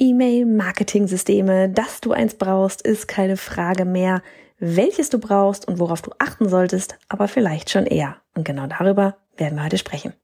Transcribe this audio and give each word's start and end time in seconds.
E-Mail-Marketing-Systeme, 0.00 1.68
dass 1.68 2.00
du 2.00 2.12
eins 2.12 2.34
brauchst, 2.34 2.80
ist 2.80 3.06
keine 3.06 3.36
Frage 3.36 3.84
mehr. 3.84 4.22
Welches 4.58 5.10
du 5.10 5.18
brauchst 5.18 5.68
und 5.68 5.78
worauf 5.78 6.00
du 6.00 6.10
achten 6.18 6.48
solltest, 6.48 6.98
aber 7.08 7.28
vielleicht 7.28 7.70
schon 7.70 7.84
eher. 7.84 8.16
Und 8.34 8.44
genau 8.44 8.66
darüber 8.66 9.18
werden 9.36 9.56
wir 9.56 9.64
heute 9.64 9.78
sprechen. 9.78 10.14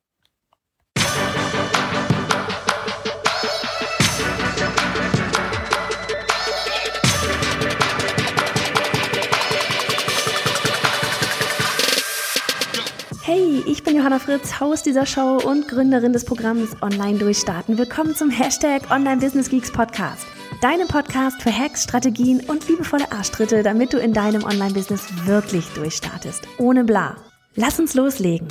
Ich 13.76 13.84
bin 13.84 13.94
Johanna 13.94 14.18
Fritz, 14.18 14.58
Haus 14.58 14.82
dieser 14.82 15.04
Show 15.04 15.36
und 15.36 15.68
Gründerin 15.68 16.14
des 16.14 16.24
Programms 16.24 16.70
Online 16.80 17.18
Durchstarten. 17.18 17.76
Willkommen 17.76 18.14
zum 18.14 18.30
Hashtag 18.30 18.90
Online 18.90 19.18
Business 19.18 19.50
Geeks 19.50 19.70
Podcast. 19.70 20.26
Deinem 20.62 20.88
Podcast 20.88 21.42
für 21.42 21.52
Hacks, 21.52 21.84
Strategien 21.84 22.40
und 22.48 22.66
liebevolle 22.68 23.12
Arschtritte, 23.12 23.62
damit 23.62 23.92
du 23.92 23.98
in 23.98 24.14
deinem 24.14 24.44
Online-Business 24.44 25.26
wirklich 25.26 25.66
durchstartest. 25.74 26.48
Ohne 26.56 26.84
bla. 26.84 27.18
Lass 27.54 27.78
uns 27.78 27.92
loslegen. 27.92 28.48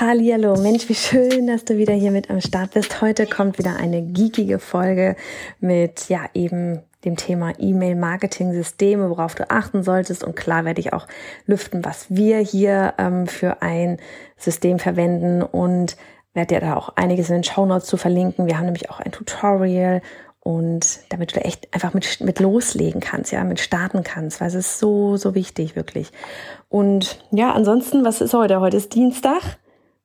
Hallo, 0.00 0.56
Mensch, 0.62 0.88
wie 0.88 0.94
schön, 0.94 1.46
dass 1.46 1.66
du 1.66 1.76
wieder 1.76 1.92
hier 1.92 2.10
mit 2.10 2.30
am 2.30 2.40
Start 2.40 2.72
bist. 2.72 3.02
Heute 3.02 3.26
kommt 3.26 3.58
wieder 3.58 3.76
eine 3.76 4.00
geekige 4.00 4.58
Folge 4.58 5.14
mit, 5.60 6.08
ja, 6.08 6.22
eben 6.32 6.80
dem 7.04 7.16
Thema 7.16 7.52
E-Mail-Marketing-Systeme, 7.58 9.08
worauf 9.08 9.34
du 9.34 9.50
achten 9.50 9.82
solltest. 9.82 10.24
Und 10.24 10.34
klar 10.34 10.64
werde 10.64 10.80
ich 10.80 10.92
auch 10.92 11.06
lüften, 11.46 11.84
was 11.84 12.06
wir 12.08 12.38
hier 12.38 12.94
ähm, 12.98 13.26
für 13.26 13.62
ein 13.62 13.98
System 14.36 14.78
verwenden 14.78 15.42
und 15.42 15.96
werde 16.34 16.54
dir 16.54 16.60
da 16.60 16.76
auch 16.76 16.90
einiges 16.96 17.28
in 17.28 17.36
den 17.36 17.44
Show 17.44 17.66
Notes 17.66 17.86
zu 17.86 17.96
verlinken. 17.96 18.46
Wir 18.46 18.58
haben 18.58 18.66
nämlich 18.66 18.90
auch 18.90 19.00
ein 19.00 19.12
Tutorial 19.12 20.02
und 20.40 21.00
damit 21.10 21.30
du 21.30 21.40
da 21.40 21.42
echt 21.42 21.72
einfach 21.74 21.94
mit, 21.94 22.20
mit 22.20 22.40
loslegen 22.40 23.00
kannst, 23.00 23.32
ja, 23.32 23.44
mit 23.44 23.60
starten 23.60 24.02
kannst, 24.02 24.40
weil 24.40 24.48
es 24.48 24.54
ist 24.54 24.78
so, 24.78 25.16
so 25.16 25.34
wichtig, 25.34 25.76
wirklich. 25.76 26.10
Und 26.68 27.24
ja, 27.30 27.52
ansonsten, 27.52 28.04
was 28.04 28.20
ist 28.20 28.34
heute? 28.34 28.60
Heute 28.60 28.76
ist 28.76 28.94
Dienstag, 28.94 29.58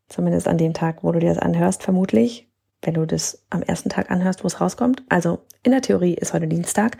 zumindest 0.09 0.47
an 0.47 0.57
dem 0.57 0.73
Tag, 0.73 1.03
wo 1.03 1.11
du 1.11 1.19
dir 1.19 1.29
das 1.29 1.39
anhörst, 1.39 1.83
vermutlich 1.83 2.49
wenn 2.83 2.93
du 2.93 3.05
das 3.05 3.43
am 3.49 3.61
ersten 3.61 3.89
Tag 3.89 4.11
anhörst, 4.11 4.43
wo 4.43 4.47
es 4.47 4.61
rauskommt. 4.61 5.03
Also 5.09 5.39
in 5.63 5.71
der 5.71 5.81
Theorie 5.81 6.13
ist 6.13 6.33
heute 6.33 6.47
Dienstag. 6.47 6.97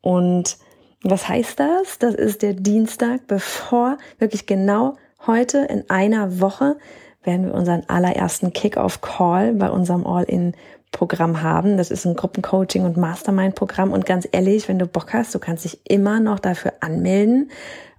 Und 0.00 0.58
was 1.02 1.28
heißt 1.28 1.60
das? 1.60 1.98
Das 1.98 2.14
ist 2.14 2.42
der 2.42 2.54
Dienstag, 2.54 3.26
bevor 3.26 3.98
wirklich 4.18 4.46
genau 4.46 4.96
heute 5.26 5.58
in 5.58 5.88
einer 5.88 6.40
Woche 6.40 6.76
werden 7.22 7.46
wir 7.46 7.54
unseren 7.54 7.84
allerersten 7.88 8.52
Kick-Off-Call 8.52 9.54
bei 9.54 9.70
unserem 9.70 10.06
All-In-Programm 10.06 11.42
haben. 11.42 11.76
Das 11.76 11.90
ist 11.90 12.06
ein 12.06 12.16
Gruppencoaching 12.16 12.84
und 12.84 12.96
Mastermind-Programm. 12.96 13.92
Und 13.92 14.06
ganz 14.06 14.26
ehrlich, 14.30 14.68
wenn 14.68 14.78
du 14.78 14.86
Bock 14.86 15.12
hast, 15.12 15.34
du 15.34 15.38
kannst 15.38 15.64
dich 15.64 15.80
immer 15.84 16.20
noch 16.20 16.38
dafür 16.38 16.72
anmelden. 16.80 17.50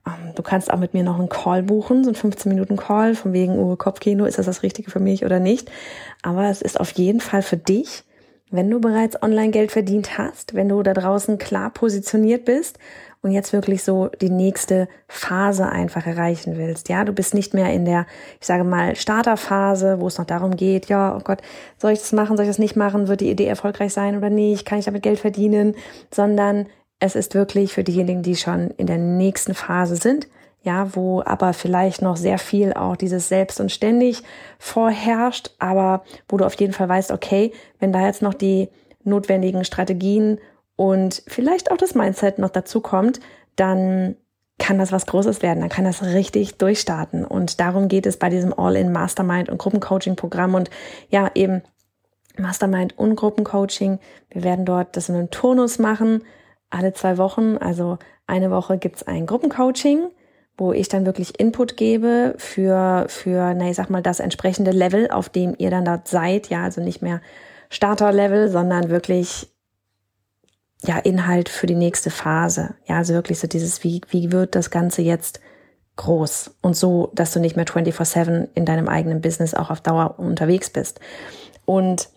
Ähm, 0.06 0.34
du 0.36 0.44
kannst 0.44 0.72
auch 0.72 0.80
mit 0.80 0.94
mir 0.94 1.04
noch 1.04 1.20
einen 1.20 1.30
Call 1.30 1.64
buchen, 1.64 2.04
so 2.04 2.12
ein 2.12 2.16
15 2.16 2.52
Minuten 2.52 2.78
Call, 2.78 3.16
von 3.16 3.34
wegen 3.34 3.58
Uwe 3.58 3.78
Kopfkino, 3.78 4.26
ist 4.26 4.38
das 4.38 4.46
das 4.46 4.64
Richtige 4.64 4.92
für 4.92 5.00
mich 5.00 5.26
oder 5.26 5.40
nicht? 5.40 5.70
Aber 6.22 6.50
es 6.50 6.62
ist 6.62 6.80
auf 6.80 6.92
jeden 6.92 7.20
Fall 7.22 7.42
für 7.42 7.58
dich, 7.58 8.04
wenn 8.52 8.70
du 8.70 8.80
bereits 8.80 9.22
Online-Geld 9.22 9.72
verdient 9.72 10.18
hast, 10.18 10.56
wenn 10.56 10.70
du 10.70 10.82
da 10.82 10.94
draußen 10.94 11.38
klar 11.38 11.70
positioniert 11.70 12.46
bist 12.46 12.80
und 13.22 13.32
jetzt 13.32 13.54
wirklich 13.54 13.84
so 13.84 14.10
die 14.22 14.30
nächste 14.30 14.88
Phase 15.08 15.68
einfach 15.68 16.08
erreichen 16.08 16.58
willst. 16.58 16.90
Ja, 16.90 17.04
du 17.04 17.12
bist 17.12 17.34
nicht 17.34 17.54
mehr 17.54 17.72
in 17.72 17.86
der, 17.86 18.06
ich 18.40 18.48
sage 18.48 18.64
mal, 18.64 18.96
Starterphase, 18.96 20.00
wo 20.00 20.08
es 20.08 20.18
noch 20.18 20.26
darum 20.26 20.56
geht, 20.56 20.88
ja, 20.88 21.16
oh 21.16 21.22
Gott, 21.24 21.42
soll 21.78 21.92
ich 21.92 22.00
das 22.00 22.14
machen, 22.14 22.38
soll 22.38 22.46
ich 22.46 22.50
das 22.50 22.60
nicht 22.60 22.76
machen, 22.76 23.08
wird 23.08 23.22
die 23.22 23.30
Idee 23.30 23.46
erfolgreich 23.46 23.94
sein 23.94 24.18
oder 24.18 24.30
nicht, 24.30 24.66
kann 24.66 24.80
ich 24.80 24.86
damit 24.86 25.04
Geld 25.04 25.20
verdienen, 25.20 25.76
sondern 26.12 26.68
es 27.00 27.16
ist 27.16 27.34
wirklich 27.34 27.74
für 27.74 27.84
diejenigen, 27.84 28.24
die 28.24 28.36
schon 28.36 28.72
in 28.72 28.88
der 28.88 28.98
nächsten 28.98 29.54
Phase 29.54 29.96
sind, 29.96 30.28
ja, 30.62 30.94
wo 30.96 31.22
aber 31.26 31.54
vielleicht 31.54 32.02
noch 32.02 32.18
sehr 32.18 32.38
viel 32.38 32.74
auch 32.74 32.98
dieses 32.98 33.30
Selbst 33.30 33.62
und 33.62 33.72
ständig 33.72 34.24
vorherrscht, 34.58 35.52
aber 35.60 36.04
wo 36.28 36.38
du 36.38 36.46
auf 36.46 36.56
jeden 36.56 36.74
Fall 36.74 36.90
weißt, 36.90 37.12
okay, 37.12 37.54
wenn 37.80 37.94
da 37.94 38.06
jetzt 38.06 38.22
noch 38.22 38.34
die 38.34 38.68
notwendigen 39.04 39.64
Strategien 39.64 40.40
und 40.76 41.24
vielleicht 41.28 41.72
auch 41.72 41.78
das 41.78 41.96
Mindset 41.96 42.40
noch 42.40 42.50
dazu 42.50 42.82
kommt, 42.82 43.22
dann 43.56 44.16
kann 44.58 44.78
das 44.78 44.92
was 44.92 45.06
Großes 45.06 45.42
werden, 45.42 45.62
dann 45.62 45.70
kann 45.70 45.86
das 45.86 46.04
richtig 46.04 46.58
durchstarten. 46.58 47.24
Und 47.24 47.62
darum 47.62 47.88
geht 47.88 48.06
es 48.06 48.18
bei 48.18 48.30
diesem 48.30 48.58
All-in 48.58 48.92
Mastermind 48.92 49.50
und 49.50 49.58
Gruppencoaching-Programm 49.58 50.54
und 50.54 50.70
ja, 51.10 51.32
eben 51.34 51.62
Mastermind 52.38 52.98
und 52.98 53.16
Gruppencoaching. 53.16 54.00
Wir 54.30 54.44
werden 54.44 54.66
dort 54.66 54.98
das 54.98 55.08
in 55.08 55.16
einem 55.16 55.32
Turnus 55.32 55.80
machen, 55.80 56.24
alle 56.70 56.94
zwei 56.94 57.18
Wochen, 57.18 57.58
also 57.58 57.98
eine 58.28 58.52
Woche 58.52 58.78
gibt's 58.78 59.04
ein 59.04 59.26
Gruppencoaching, 59.26 60.10
wo 60.58 60.74
ich 60.74 60.90
dann 60.90 61.06
wirklich 61.06 61.40
Input 61.40 61.78
gebe 61.78 62.36
für, 62.38 63.06
für, 63.08 63.54
na, 63.54 63.70
ich 63.70 63.76
sag 63.76 63.90
mal, 63.90 64.04
das 64.04 64.20
entsprechende 64.20 64.72
Level, 64.72 65.10
auf 65.10 65.30
dem 65.30 65.56
ihr 65.58 65.72
dann 65.72 65.86
dort 65.86 66.08
seid. 66.08 66.50
Ja, 66.50 66.64
also 66.64 66.82
nicht 66.82 67.02
mehr 67.02 67.22
Starter-Level, 67.70 68.50
sondern 68.50 68.90
wirklich, 68.90 69.48
ja, 70.84 70.98
Inhalt 70.98 71.50
für 71.50 71.66
die 71.66 71.76
nächste 71.76 72.10
Phase. 72.10 72.76
Ja, 72.86 72.98
also 72.98 73.14
wirklich 73.14 73.40
so 73.40 73.48
dieses, 73.48 73.84
wie, 73.84 74.02
wie 74.10 74.32
wird 74.32 74.56
das 74.56 74.70
Ganze 74.70 75.02
jetzt 75.02 75.40
groß 75.96 76.56
und 76.62 76.76
so, 76.76 77.12
dass 77.14 77.34
du 77.34 77.40
nicht 77.40 77.56
mehr 77.56 77.66
24-7 77.66 78.50
in 78.54 78.66
deinem 78.66 78.88
eigenen 78.88 79.22
Business 79.22 79.54
auch 79.54 79.70
auf 79.70 79.82
Dauer 79.82 80.16
unterwegs 80.18 80.70
bist. 80.70 81.00
Und 81.66 82.10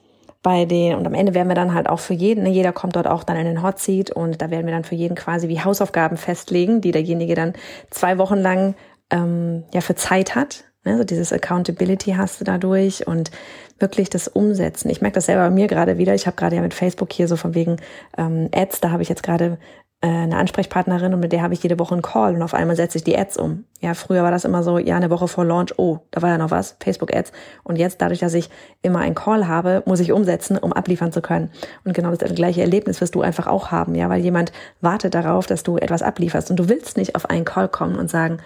bei 0.42 0.64
den, 0.64 0.96
und 0.96 1.06
am 1.06 1.14
Ende 1.14 1.34
werden 1.34 1.48
wir 1.48 1.54
dann 1.54 1.72
halt 1.74 1.88
auch 1.88 2.00
für 2.00 2.14
jeden, 2.14 2.44
ne, 2.44 2.50
jeder 2.50 2.72
kommt 2.72 2.96
dort 2.96 3.06
auch 3.06 3.22
dann 3.22 3.36
in 3.36 3.46
den 3.46 3.62
Hot 3.62 3.78
Seat 3.78 4.10
und 4.10 4.42
da 4.42 4.50
werden 4.50 4.66
wir 4.66 4.72
dann 4.72 4.84
für 4.84 4.96
jeden 4.96 5.14
quasi 5.14 5.48
wie 5.48 5.60
Hausaufgaben 5.60 6.16
festlegen, 6.16 6.80
die 6.80 6.90
derjenige 6.90 7.34
dann 7.34 7.52
zwei 7.90 8.18
Wochen 8.18 8.38
lang 8.38 8.74
ähm, 9.10 9.64
ja 9.72 9.80
für 9.80 9.94
Zeit 9.94 10.34
hat. 10.34 10.64
Ne, 10.84 10.98
so 10.98 11.04
dieses 11.04 11.32
Accountability 11.32 12.12
hast 12.12 12.40
du 12.40 12.44
dadurch 12.44 13.06
und 13.06 13.30
wirklich 13.78 14.10
das 14.10 14.26
Umsetzen. 14.26 14.90
Ich 14.90 15.00
merke 15.00 15.14
das 15.14 15.26
selber 15.26 15.42
bei 15.42 15.50
mir 15.50 15.68
gerade 15.68 15.96
wieder. 15.96 16.12
Ich 16.14 16.26
habe 16.26 16.36
gerade 16.36 16.56
ja 16.56 16.62
mit 16.62 16.74
Facebook 16.74 17.12
hier 17.12 17.28
so 17.28 17.36
von 17.36 17.54
wegen 17.54 17.76
ähm, 18.18 18.48
Ads, 18.52 18.80
da 18.80 18.90
habe 18.90 19.02
ich 19.02 19.08
jetzt 19.08 19.22
gerade 19.22 19.58
eine 20.06 20.36
Ansprechpartnerin 20.36 21.14
und 21.14 21.20
mit 21.20 21.32
der 21.32 21.42
habe 21.42 21.54
ich 21.54 21.62
jede 21.62 21.78
Woche 21.78 21.94
einen 21.94 22.02
Call 22.02 22.34
und 22.34 22.42
auf 22.42 22.54
einmal 22.54 22.74
setze 22.74 22.98
ich 22.98 23.04
die 23.04 23.16
Ads 23.16 23.36
um. 23.36 23.64
Ja, 23.80 23.94
früher 23.94 24.24
war 24.24 24.32
das 24.32 24.44
immer 24.44 24.64
so, 24.64 24.78
ja, 24.78 24.96
eine 24.96 25.10
Woche 25.10 25.28
vor 25.28 25.44
Launch, 25.44 25.78
oh, 25.78 25.98
da 26.10 26.22
war 26.22 26.30
ja 26.30 26.38
noch 26.38 26.50
was, 26.50 26.76
Facebook 26.80 27.14
Ads. 27.14 27.32
Und 27.62 27.76
jetzt, 27.76 28.00
dadurch, 28.02 28.18
dass 28.18 28.34
ich 28.34 28.50
immer 28.82 28.98
einen 28.98 29.14
Call 29.14 29.46
habe, 29.46 29.82
muss 29.86 30.00
ich 30.00 30.10
umsetzen, 30.10 30.58
um 30.58 30.72
abliefern 30.72 31.12
zu 31.12 31.22
können. 31.22 31.50
Und 31.84 31.94
genau 31.94 32.14
das 32.14 32.34
gleiche 32.34 32.62
Erlebnis 32.62 33.00
wirst 33.00 33.14
du 33.14 33.22
einfach 33.22 33.46
auch 33.46 33.70
haben, 33.70 33.94
ja, 33.94 34.08
weil 34.08 34.20
jemand 34.20 34.52
wartet 34.80 35.14
darauf, 35.14 35.46
dass 35.46 35.62
du 35.62 35.76
etwas 35.76 36.02
ablieferst 36.02 36.50
und 36.50 36.56
du 36.56 36.68
willst 36.68 36.96
nicht 36.96 37.14
auf 37.14 37.30
einen 37.30 37.44
Call 37.44 37.68
kommen 37.68 37.96
und 37.96 38.10
sagen, 38.10 38.38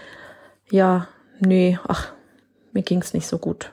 ja, 0.70 1.08
nee, 1.40 1.78
ach, 1.88 2.12
mir 2.72 2.82
ging's 2.82 3.14
nicht 3.14 3.26
so 3.26 3.38
gut 3.38 3.72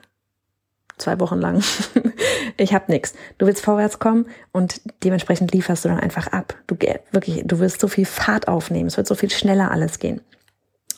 zwei 0.98 1.18
Wochen 1.20 1.38
lang. 1.38 1.62
ich 2.56 2.74
habe 2.74 2.90
nichts. 2.90 3.14
Du 3.38 3.46
willst 3.46 3.64
vorwärts 3.64 3.98
kommen 3.98 4.26
und 4.52 4.80
dementsprechend 5.02 5.52
lieferst 5.52 5.84
du 5.84 5.88
dann 5.88 6.00
einfach 6.00 6.28
ab. 6.28 6.54
Du 6.66 6.76
wirklich, 7.10 7.42
du 7.44 7.58
wirst 7.58 7.80
so 7.80 7.88
viel 7.88 8.06
Fahrt 8.06 8.48
aufnehmen. 8.48 8.86
Es 8.86 8.96
wird 8.96 9.06
so 9.06 9.14
viel 9.14 9.30
schneller 9.30 9.70
alles 9.70 9.98
gehen. 9.98 10.20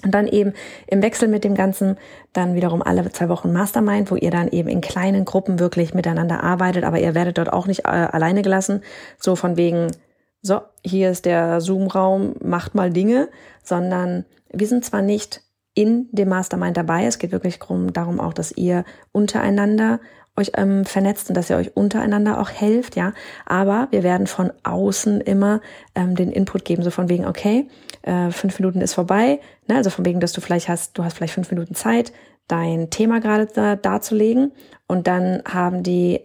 Und 0.05 0.15
dann 0.15 0.27
eben 0.27 0.53
im 0.87 1.03
Wechsel 1.03 1.27
mit 1.27 1.43
dem 1.43 1.55
Ganzen 1.55 1.97
dann 2.33 2.55
wiederum 2.55 2.83
alle 2.83 3.11
zwei 3.13 3.29
Wochen 3.29 3.53
Mastermind, 3.53 4.11
wo 4.11 4.17
ihr 4.17 4.31
dann 4.31 4.49
eben 4.49 4.69
in 4.69 4.81
kleinen 4.81 5.25
Gruppen 5.25 5.59
wirklich 5.59 5.95
miteinander 5.95 6.43
arbeitet, 6.43 6.85
aber 6.85 7.01
ihr 7.01 7.15
werdet 7.15 7.39
dort 7.39 7.53
auch 7.53 7.67
nicht 7.67 7.87
äh, 7.87 7.89
alleine 7.89 8.43
gelassen. 8.43 8.83
So 9.19 9.37
von 9.37 9.57
wegen, 9.57 9.91
so, 10.43 10.61
hier 10.85 11.11
ist 11.11 11.25
der 11.25 11.61
Zoom-Raum, 11.61 12.37
macht 12.43 12.75
mal 12.75 12.91
Dinge, 12.91 13.29
sondern 13.63 14.27
wir 14.53 14.67
sind 14.67 14.85
zwar 14.85 15.03
nicht 15.03 15.43
in 15.77 16.09
dem 16.11 16.31
Mastermind 16.31 16.77
dabei. 16.77 17.05
Es 17.05 17.19
geht 17.19 17.31
wirklich 17.31 17.61
darum 17.93 18.19
auch, 18.19 18.33
dass 18.33 18.51
ihr 18.51 18.85
untereinander 19.13 20.01
euch 20.37 20.53
ähm, 20.57 20.85
vernetzt 20.85 21.29
und 21.29 21.37
dass 21.37 21.51
ihr 21.51 21.57
euch 21.57 21.77
untereinander 21.77 22.41
auch 22.41 22.51
helft, 22.51 22.97
ja. 22.97 23.13
Aber 23.45 23.89
wir 23.91 24.03
werden 24.03 24.27
von 24.27 24.53
außen 24.65 25.21
immer 25.21 25.61
ähm, 25.95 26.15
den 26.15 26.33
Input 26.33 26.65
geben, 26.65 26.83
so 26.83 26.91
von 26.91 27.09
wegen, 27.09 27.27
okay, 27.27 27.69
äh, 28.03 28.31
fünf 28.31 28.59
Minuten 28.59 28.81
ist 28.81 28.95
vorbei, 28.95 29.41
ne? 29.67 29.77
also 29.77 29.91
von 29.91 30.05
wegen, 30.05 30.21
dass 30.21 30.33
du 30.33 30.41
vielleicht 30.41 30.69
hast, 30.69 30.97
du 30.99 31.05
hast 31.05 31.15
vielleicht 31.15 31.35
fünf 31.35 31.51
Minuten 31.51 31.75
Zeit, 31.75 32.13
dein 32.49 32.91
Thema 32.91 33.21
gerade 33.21 33.47
da, 33.47 33.77
darzulegen 33.77 34.53
und 34.87 35.07
dann 35.07 35.43
haben 35.47 35.83
die 35.83 36.21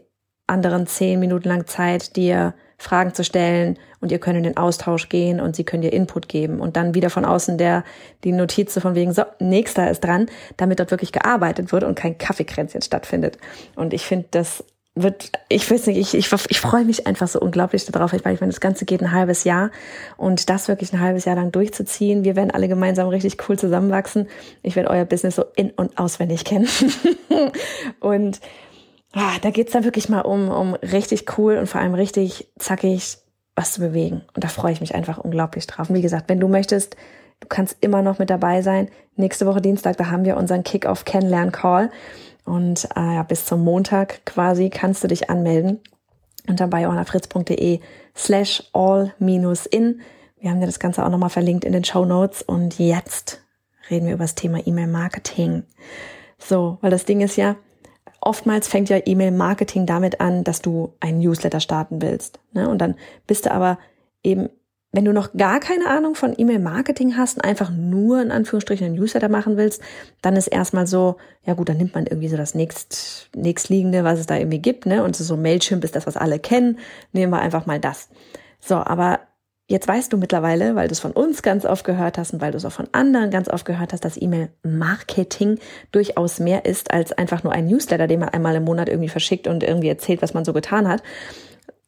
anderen 0.47 0.87
zehn 0.87 1.19
Minuten 1.19 1.47
lang 1.47 1.67
Zeit, 1.67 2.15
dir 2.15 2.53
Fragen 2.81 3.13
zu 3.13 3.23
stellen 3.23 3.77
und 3.99 4.11
ihr 4.11 4.19
könnt 4.19 4.37
in 4.37 4.43
den 4.43 4.57
Austausch 4.57 5.07
gehen 5.07 5.39
und 5.39 5.55
sie 5.55 5.63
können 5.63 5.83
dir 5.83 5.93
Input 5.93 6.27
geben 6.27 6.59
und 6.59 6.75
dann 6.75 6.95
wieder 6.95 7.09
von 7.09 7.25
außen 7.25 7.57
der 7.57 7.83
die 8.23 8.31
Notiz 8.31 8.77
von 8.79 8.95
wegen 8.95 9.13
so 9.13 9.23
nächster 9.39 9.89
ist 9.89 10.03
dran, 10.03 10.27
damit 10.57 10.79
dort 10.79 10.91
wirklich 10.91 11.11
gearbeitet 11.11 11.71
wird 11.71 11.83
und 11.83 11.95
kein 11.95 12.17
Kaffeekränzchen 12.17 12.81
stattfindet. 12.81 13.37
Und 13.75 13.93
ich 13.93 14.05
finde 14.05 14.27
das 14.31 14.63
wird, 14.93 15.31
ich 15.47 15.69
weiß 15.69 15.87
nicht, 15.87 15.97
ich, 15.97 16.13
ich, 16.15 16.33
ich 16.49 16.59
freue 16.59 16.83
mich 16.83 17.07
einfach 17.07 17.27
so 17.27 17.39
unglaublich 17.39 17.85
darauf, 17.85 18.11
weil 18.11 18.33
ich 18.33 18.41
meine, 18.41 18.51
das 18.51 18.59
Ganze 18.59 18.85
geht 18.85 19.01
ein 19.01 19.11
halbes 19.11 19.45
Jahr 19.45 19.71
und 20.17 20.49
das 20.49 20.67
wirklich 20.67 20.91
ein 20.91 20.99
halbes 20.99 21.23
Jahr 21.23 21.35
lang 21.35 21.51
durchzuziehen. 21.51 22.25
Wir 22.25 22.35
werden 22.35 22.51
alle 22.51 22.67
gemeinsam 22.67 23.07
richtig 23.07 23.37
cool 23.47 23.57
zusammenwachsen. 23.57 24.27
Ich 24.63 24.75
werde 24.75 24.89
euer 24.89 25.05
Business 25.05 25.35
so 25.35 25.45
in- 25.55 25.71
und 25.71 25.97
auswendig 25.97 26.43
kennen. 26.43 26.67
und 28.01 28.41
ah, 29.13 29.37
da 29.41 29.49
geht's 29.49 29.73
dann 29.73 29.83
wirklich 29.83 30.09
mal 30.09 30.21
um, 30.21 30.49
um 30.49 30.73
richtig 30.75 31.37
cool 31.37 31.57
und 31.57 31.67
vor 31.67 31.81
allem 31.81 31.93
richtig 31.93 32.47
zackig 32.57 33.17
was 33.55 33.73
zu 33.73 33.81
bewegen. 33.81 34.23
Und 34.33 34.43
da 34.43 34.47
freue 34.47 34.71
ich 34.71 34.81
mich 34.81 34.95
einfach 34.95 35.17
unglaublich 35.17 35.67
drauf. 35.67 35.89
Und 35.89 35.95
wie 35.95 36.01
gesagt, 36.01 36.29
wenn 36.29 36.39
du 36.39 36.47
möchtest, 36.47 36.95
du 37.41 37.47
kannst 37.47 37.77
immer 37.81 38.01
noch 38.01 38.19
mit 38.19 38.29
dabei 38.29 38.61
sein. 38.61 38.89
Nächste 39.15 39.45
Woche 39.45 39.61
Dienstag, 39.61 39.97
da 39.97 40.09
haben 40.09 40.25
wir 40.25 40.37
unseren 40.37 40.63
Kick-Off-Kennenlern-Call. 40.63 41.91
Und 42.45 42.87
äh, 42.95 43.15
ja, 43.15 43.23
bis 43.23 43.45
zum 43.45 43.63
Montag 43.63 44.25
quasi 44.25 44.69
kannst 44.69 45.03
du 45.03 45.07
dich 45.07 45.29
anmelden 45.29 45.79
unter 46.47 46.67
bioannafritz.de 46.67 47.79
slash 48.15 48.63
all-in. 48.73 50.01
Wir 50.39 50.49
haben 50.49 50.59
dir 50.59 50.65
das 50.65 50.79
Ganze 50.79 51.05
auch 51.05 51.09
nochmal 51.09 51.29
verlinkt 51.29 51.65
in 51.65 51.73
den 51.73 51.83
Show 51.83 52.05
Notes. 52.05 52.41
Und 52.41 52.79
jetzt 52.79 53.41
reden 53.89 54.07
wir 54.07 54.13
über 54.13 54.23
das 54.23 54.35
Thema 54.35 54.65
E-Mail-Marketing. 54.65 55.63
So, 56.39 56.79
weil 56.81 56.89
das 56.89 57.05
Ding 57.05 57.21
ist 57.21 57.35
ja, 57.35 57.57
oftmals 58.21 58.68
fängt 58.68 58.89
ja 58.89 59.00
E-Mail-Marketing 59.03 59.85
damit 59.85 60.21
an, 60.21 60.44
dass 60.44 60.62
du 60.62 60.94
einen 61.00 61.19
Newsletter 61.19 61.59
starten 61.59 62.01
willst. 62.01 62.39
Ne? 62.53 62.69
Und 62.69 62.79
dann 62.79 62.95
bist 63.27 63.45
du 63.45 63.51
aber 63.51 63.79
eben, 64.23 64.50
wenn 64.94 65.06
du 65.06 65.13
noch 65.13 65.33
gar 65.33 65.59
keine 65.59 65.88
Ahnung 65.88 66.15
von 66.15 66.33
E-Mail-Marketing 66.38 67.18
hast 67.18 67.38
und 67.38 67.44
einfach 67.44 67.71
nur 67.71 68.21
in 68.21 68.31
Anführungsstrichen 68.31 68.88
einen 68.88 68.95
Newsletter 68.95 69.29
machen 69.29 69.57
willst, 69.57 69.81
dann 70.21 70.35
ist 70.35 70.47
erstmal 70.47 70.85
so, 70.85 71.18
ja 71.45 71.53
gut, 71.53 71.69
dann 71.69 71.77
nimmt 71.77 71.95
man 71.95 72.06
irgendwie 72.06 72.27
so 72.27 72.38
das 72.38 72.56
nächst, 72.56 73.29
nächstliegende, 73.35 74.03
was 74.03 74.19
es 74.19 74.27
da 74.27 74.38
irgendwie 74.38 74.59
gibt, 74.59 74.85
ne? 74.85 75.03
Und 75.03 75.15
so 75.15 75.38
Mailchimp 75.38 75.83
ist 75.83 75.95
das, 75.95 76.07
was 76.07 76.17
alle 76.17 76.39
kennen. 76.39 76.77
Nehmen 77.13 77.31
wir 77.31 77.39
einfach 77.39 77.65
mal 77.65 77.79
das. 77.79 78.09
So, 78.59 78.75
aber 78.75 79.21
Jetzt 79.71 79.88
weißt 79.88 80.12
du 80.12 80.18
mittlerweile, 80.18 80.75
weil 80.75 80.89
du 80.89 80.91
es 80.91 81.00
von 81.00 81.13
uns 81.13 81.44
ganz 81.44 81.63
oft 81.63 81.85
gehört 81.85 82.18
hast 82.18 82.33
und 82.33 82.41
weil 82.41 82.51
du 82.51 82.57
es 82.57 82.65
auch 82.65 82.73
von 82.73 82.89
anderen 82.91 83.31
ganz 83.31 83.47
oft 83.47 83.63
gehört 83.63 83.94
hast, 83.94 84.03
dass 84.03 84.21
E-Mail-Marketing 84.21 85.59
durchaus 85.94 86.41
mehr 86.41 86.65
ist 86.65 86.91
als 86.91 87.13
einfach 87.13 87.45
nur 87.45 87.53
ein 87.53 87.68
Newsletter, 87.68 88.07
den 88.07 88.19
man 88.19 88.27
einmal 88.27 88.53
im 88.56 88.65
Monat 88.65 88.89
irgendwie 88.89 89.07
verschickt 89.07 89.47
und 89.47 89.63
irgendwie 89.63 89.88
erzählt, 89.88 90.21
was 90.21 90.33
man 90.33 90.44
so 90.44 90.51
getan 90.51 90.89
hat. 90.89 91.01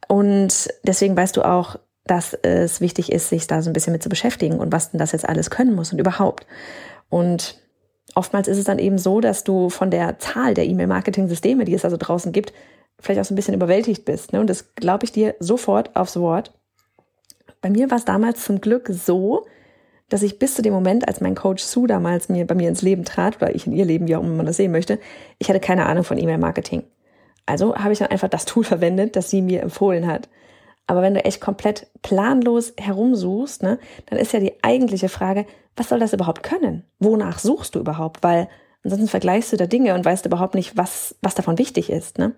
Und 0.08 0.70
deswegen 0.84 1.18
weißt 1.18 1.36
du 1.36 1.42
auch, 1.42 1.78
dass 2.06 2.34
es 2.34 2.80
wichtig 2.80 3.12
ist, 3.12 3.28
sich 3.28 3.48
da 3.48 3.62
so 3.62 3.70
ein 3.70 3.74
bisschen 3.74 3.92
mit 3.92 4.02
zu 4.02 4.08
beschäftigen 4.08 4.60
und 4.60 4.72
was 4.72 4.92
denn 4.92 4.98
das 4.98 5.12
jetzt 5.12 5.28
alles 5.28 5.50
können 5.50 5.76
muss 5.76 5.92
und 5.92 6.00
überhaupt. 6.00 6.48
Und 7.10 7.60
oftmals 8.16 8.48
ist 8.48 8.60
es 8.60 8.64
dann 8.64 8.80
eben 8.80 8.98
so, 8.98 9.20
dass 9.20 9.44
du 9.44 9.70
von 9.70 9.92
der 9.92 10.20
Zahl 10.20 10.54
der 10.54 10.68
E-Mail-Marketing-Systeme, 10.68 11.66
die 11.66 11.74
es 11.74 11.84
also 11.84 11.98
draußen 11.98 12.32
gibt, 12.32 12.54
vielleicht 12.98 13.20
auch 13.20 13.26
so 13.26 13.34
ein 13.34 13.36
bisschen 13.36 13.56
überwältigt 13.56 14.06
bist. 14.06 14.32
Ne? 14.32 14.40
Und 14.40 14.50
das 14.50 14.74
glaube 14.76 15.04
ich 15.04 15.12
dir 15.12 15.36
sofort 15.42 15.94
aufs 15.98 16.16
Wort. 16.16 16.54
Bei 17.64 17.70
mir 17.70 17.90
war 17.90 17.98
es 17.98 18.04
damals 18.04 18.44
zum 18.44 18.60
Glück 18.60 18.90
so, 18.90 19.46
dass 20.10 20.22
ich 20.22 20.38
bis 20.38 20.54
zu 20.54 20.62
dem 20.62 20.74
Moment, 20.74 21.08
als 21.08 21.22
mein 21.22 21.34
Coach 21.34 21.64
Sue 21.64 21.88
damals 21.88 22.28
mir 22.28 22.46
bei 22.46 22.56
mir 22.56 22.68
ins 22.68 22.82
Leben 22.82 23.06
trat, 23.06 23.38
oder 23.38 23.56
ich 23.56 23.66
in 23.66 23.72
ihr 23.72 23.86
Leben, 23.86 24.06
wie 24.08 24.18
auch 24.18 24.22
immer 24.22 24.36
man 24.36 24.46
das 24.46 24.58
sehen 24.58 24.74
möchte, 24.74 25.00
ich 25.40 25.48
hatte 25.48 25.62
keine 25.62 25.86
Ahnung 25.86 26.04
von 26.04 26.18
E-Mail-Marketing. 26.18 26.84
Also 27.46 27.78
habe 27.78 27.94
ich 27.94 28.00
dann 28.00 28.10
einfach 28.10 28.28
das 28.28 28.44
Tool 28.44 28.64
verwendet, 28.66 29.16
das 29.16 29.30
sie 29.30 29.42
mir 29.42 29.62
empfohlen 29.62 30.08
hat. 30.08 30.28
Aber 30.88 31.02
wenn 31.02 31.14
du 31.14 31.24
echt 31.24 31.40
komplett 31.40 31.88
planlos 32.02 32.74
herumsuchst, 32.78 33.64
ne, 33.64 33.80
dann 34.08 34.20
ist 34.20 34.34
ja 34.34 34.42
die 34.42 34.62
eigentliche 34.62 35.08
Frage, 35.08 35.46
was 35.78 35.88
soll 35.88 36.00
das 36.00 36.12
überhaupt 36.12 36.44
können? 36.44 36.84
Wonach 37.00 37.40
suchst 37.40 37.76
du 37.76 37.80
überhaupt? 37.80 38.24
Weil 38.24 38.50
ansonsten 38.84 39.08
vergleichst 39.08 39.54
du 39.54 39.58
da 39.58 39.68
Dinge 39.68 39.96
und 39.96 40.04
weißt 40.04 40.26
überhaupt 40.26 40.56
nicht, 40.56 40.76
was, 40.76 41.16
was 41.22 41.34
davon 41.34 41.58
wichtig 41.58 41.90
ist. 41.90 42.18
Ne? 42.18 42.34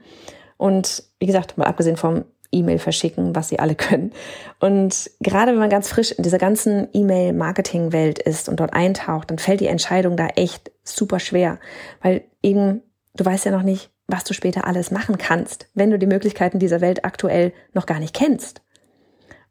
Und 0.57 1.04
wie 1.18 1.25
gesagt, 1.25 1.57
mal 1.57 1.66
abgesehen 1.66 1.98
vom 1.98 2.25
E-Mail 2.55 2.79
verschicken, 2.79 3.35
was 3.35 3.49
sie 3.49 3.59
alle 3.59 3.75
können. 3.75 4.11
Und 4.59 5.11
gerade 5.19 5.51
wenn 5.51 5.59
man 5.59 5.69
ganz 5.69 5.89
frisch 5.89 6.11
in 6.11 6.23
dieser 6.23 6.37
ganzen 6.37 6.87
E-Mail-Marketing-Welt 6.93 8.19
ist 8.19 8.49
und 8.49 8.59
dort 8.59 8.73
eintaucht, 8.73 9.29
dann 9.29 9.39
fällt 9.39 9.59
die 9.59 9.67
Entscheidung 9.67 10.17
da 10.17 10.27
echt 10.27 10.71
super 10.83 11.19
schwer, 11.19 11.59
weil 12.01 12.23
eben 12.41 12.81
du 13.15 13.25
weißt 13.25 13.45
ja 13.45 13.51
noch 13.51 13.63
nicht, 13.63 13.89
was 14.07 14.23
du 14.23 14.33
später 14.33 14.67
alles 14.67 14.91
machen 14.91 15.17
kannst, 15.17 15.67
wenn 15.73 15.89
du 15.89 15.97
die 15.97 16.05
Möglichkeiten 16.05 16.59
dieser 16.59 16.81
Welt 16.81 17.05
aktuell 17.05 17.53
noch 17.73 17.85
gar 17.85 17.99
nicht 17.99 18.13
kennst. 18.13 18.61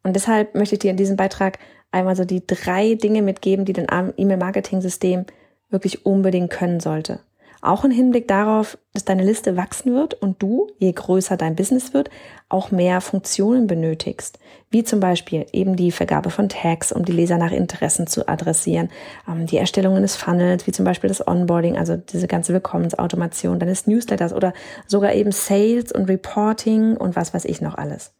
Und 0.02 0.14
deshalb 0.14 0.54
möchte 0.54 0.76
ich 0.76 0.80
dir 0.80 0.90
in 0.90 0.96
diesem 0.96 1.16
Beitrag 1.16 1.58
einmal 1.90 2.14
so 2.14 2.24
die 2.24 2.46
drei 2.46 2.94
Dinge 2.94 3.22
mitgeben, 3.22 3.64
die 3.64 3.72
dein 3.72 4.12
E-Mail-Marketing-System 4.16 5.26
wirklich 5.70 6.06
unbedingt 6.06 6.50
können 6.50 6.80
sollte. 6.80 7.20
Auch 7.64 7.82
im 7.82 7.90
Hinblick 7.90 8.28
darauf, 8.28 8.76
dass 8.92 9.06
deine 9.06 9.24
Liste 9.24 9.56
wachsen 9.56 9.94
wird 9.94 10.12
und 10.12 10.42
du, 10.42 10.68
je 10.76 10.92
größer 10.92 11.38
dein 11.38 11.56
Business 11.56 11.94
wird, 11.94 12.10
auch 12.50 12.70
mehr 12.70 13.00
Funktionen 13.00 13.66
benötigst. 13.66 14.38
Wie 14.68 14.84
zum 14.84 15.00
Beispiel 15.00 15.46
eben 15.50 15.74
die 15.74 15.90
Vergabe 15.90 16.28
von 16.28 16.50
Tags, 16.50 16.92
um 16.92 17.06
die 17.06 17.12
Leser 17.12 17.38
nach 17.38 17.52
Interessen 17.52 18.06
zu 18.06 18.28
adressieren, 18.28 18.90
ähm, 19.26 19.46
die 19.46 19.56
Erstellung 19.56 19.96
eines 19.96 20.14
Funnels, 20.14 20.66
wie 20.66 20.72
zum 20.72 20.84
Beispiel 20.84 21.08
das 21.08 21.26
Onboarding, 21.26 21.78
also 21.78 21.96
diese 21.96 22.26
ganze 22.26 22.52
Willkommensautomation 22.52 23.58
deines 23.58 23.86
Newsletters 23.86 24.34
oder 24.34 24.52
sogar 24.86 25.14
eben 25.14 25.32
Sales 25.32 25.90
und 25.90 26.04
Reporting 26.04 26.98
und 26.98 27.16
was 27.16 27.32
weiß 27.32 27.46
ich 27.46 27.62
noch 27.62 27.76
alles. 27.78 28.12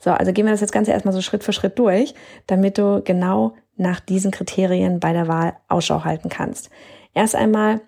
So, 0.00 0.10
also 0.10 0.32
gehen 0.32 0.44
wir 0.44 0.52
das 0.52 0.60
jetzt 0.60 0.72
Ganze 0.72 0.90
erstmal 0.90 1.14
so 1.14 1.22
Schritt 1.22 1.44
für 1.44 1.52
Schritt 1.52 1.78
durch, 1.78 2.14
damit 2.48 2.78
du 2.78 3.00
genau 3.04 3.54
nach 3.76 4.00
diesen 4.00 4.32
Kriterien 4.32 4.98
bei 4.98 5.12
der 5.12 5.28
Wahl 5.28 5.54
Ausschau 5.68 6.04
halten 6.04 6.30
kannst. 6.30 6.70
Erst 7.14 7.36
einmal 7.36 7.80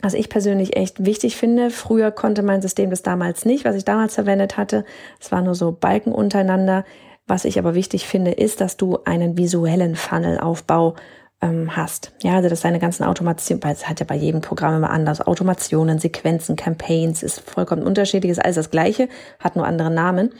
was 0.00 0.14
ich 0.14 0.28
persönlich 0.28 0.76
echt 0.76 1.04
wichtig 1.04 1.36
finde. 1.36 1.70
Früher 1.70 2.10
konnte 2.10 2.42
mein 2.42 2.62
System 2.62 2.90
das 2.90 3.02
damals 3.02 3.44
nicht, 3.44 3.64
was 3.64 3.76
ich 3.76 3.84
damals 3.84 4.14
verwendet 4.14 4.56
hatte. 4.56 4.84
Es 5.20 5.32
war 5.32 5.42
nur 5.42 5.54
so 5.54 5.72
Balken 5.72 6.12
untereinander. 6.12 6.84
Was 7.26 7.44
ich 7.44 7.58
aber 7.58 7.74
wichtig 7.74 8.06
finde, 8.06 8.30
ist, 8.30 8.60
dass 8.60 8.76
du 8.76 8.98
einen 9.04 9.36
visuellen 9.36 9.96
Funnelaufbau 9.96 10.94
ähm, 11.42 11.76
hast. 11.76 12.12
Ja, 12.22 12.36
also 12.36 12.48
dass 12.48 12.62
deine 12.62 12.78
ganzen 12.78 13.04
Automationen, 13.04 13.62
weil 13.62 13.74
es 13.74 13.88
hat 13.88 14.00
ja 14.00 14.06
bei 14.06 14.14
jedem 14.16 14.40
Programm 14.40 14.76
immer 14.76 14.90
anders, 14.90 15.20
Automationen, 15.20 15.98
Sequenzen, 15.98 16.56
Campaigns, 16.56 17.22
ist 17.22 17.40
vollkommen 17.40 17.82
unterschiedlich, 17.82 18.30
ist 18.30 18.44
alles 18.44 18.56
das 18.56 18.70
Gleiche, 18.70 19.08
hat 19.40 19.56
nur 19.56 19.66
andere 19.66 19.90
Namen. 19.90 20.30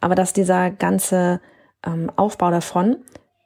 Aber 0.00 0.14
dass 0.14 0.32
dieser 0.32 0.70
ganze 0.70 1.40
ähm, 1.84 2.10
Aufbau 2.16 2.50
davon 2.50 2.98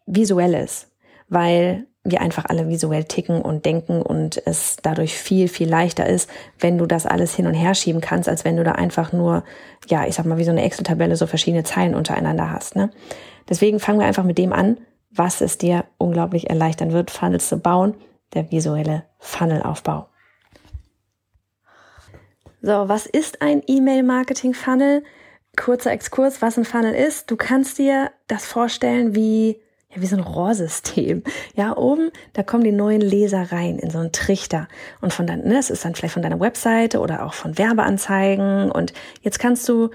visuell 0.07 0.55
ist. 0.55 0.89
Weil 1.29 1.87
wir 2.03 2.21
einfach 2.23 2.47
alle 2.47 2.69
visuell 2.69 3.05
ticken 3.05 3.43
und 3.43 3.67
denken 3.67 4.01
und 4.01 4.41
es 4.47 4.77
dadurch 4.83 5.15
viel, 5.19 5.49
viel 5.49 5.69
leichter 5.69 6.07
ist, 6.07 6.31
wenn 6.59 6.79
du 6.79 6.87
das 6.87 7.05
alles 7.05 7.35
hin 7.35 7.47
und 7.47 7.55
her 7.55 7.75
schieben 7.75 8.01
kannst, 8.01 8.29
als 8.29 8.45
wenn 8.45 8.57
du 8.57 8.65
da 8.65 8.73
einfach 8.73 9.13
nur, 9.13 9.45
ja, 9.89 10.07
ich 10.07 10.15
sag 10.15 10.25
mal, 10.25 10.39
wie 10.39 10.45
so 10.45 10.51
eine 10.51 10.63
Excel-Tabelle 10.63 11.17
so 11.17 11.27
verschiedene 11.27 11.63
Zeilen 11.63 11.95
untereinander 11.95 12.51
hast. 12.51 12.75
Ne? 12.75 12.91
Deswegen 13.49 13.81
fangen 13.81 13.99
wir 14.01 14.07
einfach 14.07 14.25
mit 14.25 14.39
dem 14.39 14.53
an, 14.53 14.79
was 15.11 15.41
es 15.43 15.59
dir 15.59 15.85
unglaublich 15.99 16.49
erleichtern 16.49 16.93
wird, 16.93 17.11
Funnels 17.11 17.49
zu 17.49 17.59
bauen, 17.59 17.95
der 18.33 18.51
visuelle 18.51 19.05
Funnelaufbau. 19.19 20.07
So, 22.63 22.89
was 22.89 23.07
ist 23.07 23.43
ein 23.43 23.63
E-Mail-Marketing-Funnel? 23.67 25.03
Kurzer 25.57 25.91
Exkurs, 25.93 26.41
was 26.41 26.57
ein 26.57 26.65
Funnel 26.65 26.95
ist. 26.95 27.31
Du 27.31 27.37
kannst 27.37 27.79
dir 27.79 28.11
das 28.29 28.47
vorstellen 28.47 29.15
wie 29.15 29.61
ja, 29.95 30.01
wie 30.01 30.07
so 30.07 30.17
ein 30.17 30.23
Rohrsystem. 30.23 31.23
Ja, 31.55 31.77
oben, 31.77 32.11
da 32.33 32.43
kommen 32.43 32.65
die 32.65 32.73
neuen 32.73 33.01
Leser 33.01 33.51
rein 33.51 33.79
in 33.79 33.91
so 33.91 33.99
einen 33.99 34.13
Trichter. 34.13 34.69
Und 35.01 35.13
von 35.13 35.27
dann, 35.27 35.43
ne, 35.43 35.55
das 35.55 35.71
ist 35.71 35.85
dann 35.85 35.95
vielleicht 35.95 36.15
von 36.15 36.23
deiner 36.23 36.41
Webseite 36.41 37.01
oder 37.01 37.27
auch 37.27 37.35
von 37.35 37.59
Werbeanzeigen. 37.59 38.71
Und 38.71 38.93
jetzt 39.23 39.39
kannst 39.39 39.69
du 39.69 39.91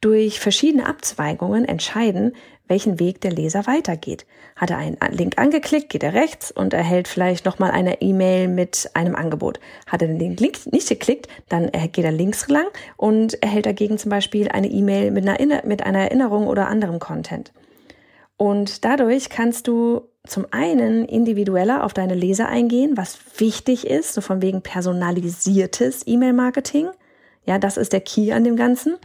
durch 0.00 0.40
verschiedene 0.40 0.86
Abzweigungen 0.86 1.64
entscheiden, 1.64 2.32
welchen 2.68 3.00
Weg 3.00 3.20
der 3.20 3.32
Leser 3.32 3.66
weitergeht. 3.66 4.24
Hat 4.54 4.70
er 4.70 4.78
einen 4.78 4.96
Link 5.10 5.38
angeklickt, 5.38 5.90
geht 5.90 6.04
er 6.04 6.14
rechts 6.14 6.52
und 6.52 6.72
erhält 6.72 7.08
vielleicht 7.08 7.44
nochmal 7.44 7.72
eine 7.72 8.00
E-Mail 8.00 8.46
mit 8.46 8.90
einem 8.94 9.16
Angebot. 9.16 9.58
Hat 9.88 10.02
er 10.02 10.08
den 10.08 10.36
Link 10.36 10.72
nicht 10.72 10.88
geklickt, 10.88 11.26
dann 11.48 11.70
geht 11.72 12.04
er 12.04 12.12
links 12.12 12.48
lang 12.48 12.66
und 12.96 13.42
erhält 13.42 13.66
dagegen 13.66 13.98
zum 13.98 14.10
Beispiel 14.10 14.48
eine 14.48 14.68
E-Mail 14.68 15.10
mit 15.10 15.28
einer, 15.28 15.66
mit 15.66 15.82
einer 15.82 15.98
Erinnerung 15.98 16.46
oder 16.46 16.68
anderem 16.68 17.00
Content. 17.00 17.52
Und 18.40 18.86
dadurch 18.86 19.28
kannst 19.28 19.68
du 19.68 20.08
zum 20.26 20.46
einen 20.50 21.04
individueller 21.04 21.84
auf 21.84 21.92
deine 21.92 22.14
Leser 22.14 22.48
eingehen, 22.48 22.96
was 22.96 23.18
wichtig 23.36 23.86
ist, 23.86 24.14
so 24.14 24.22
von 24.22 24.40
wegen 24.40 24.62
personalisiertes 24.62 26.06
E-Mail-Marketing. 26.06 26.88
Ja, 27.44 27.58
das 27.58 27.76
ist 27.76 27.92
der 27.92 28.00
Key 28.00 28.32
an 28.32 28.44
dem 28.44 28.56
Ganzen. 28.56 28.96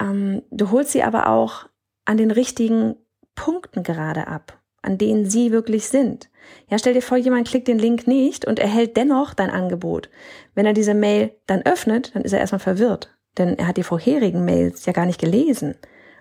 Ähm, 0.00 0.42
du 0.52 0.70
holst 0.70 0.92
sie 0.92 1.02
aber 1.02 1.30
auch 1.30 1.66
an 2.04 2.16
den 2.16 2.30
richtigen 2.30 2.94
Punkten 3.34 3.82
gerade 3.82 4.28
ab, 4.28 4.60
an 4.82 4.98
denen 4.98 5.28
sie 5.28 5.50
wirklich 5.50 5.88
sind. 5.88 6.30
Ja, 6.68 6.78
stell 6.78 6.94
dir 6.94 7.02
vor, 7.02 7.18
jemand 7.18 7.48
klickt 7.48 7.66
den 7.66 7.80
Link 7.80 8.06
nicht 8.06 8.44
und 8.44 8.60
erhält 8.60 8.96
dennoch 8.96 9.34
dein 9.34 9.50
Angebot. 9.50 10.10
Wenn 10.54 10.66
er 10.66 10.74
diese 10.74 10.94
Mail 10.94 11.32
dann 11.48 11.62
öffnet, 11.62 12.14
dann 12.14 12.22
ist 12.22 12.32
er 12.32 12.38
erstmal 12.38 12.60
verwirrt, 12.60 13.18
denn 13.36 13.58
er 13.58 13.66
hat 13.66 13.78
die 13.78 13.82
vorherigen 13.82 14.44
Mails 14.44 14.86
ja 14.86 14.92
gar 14.92 15.06
nicht 15.06 15.20
gelesen 15.20 15.74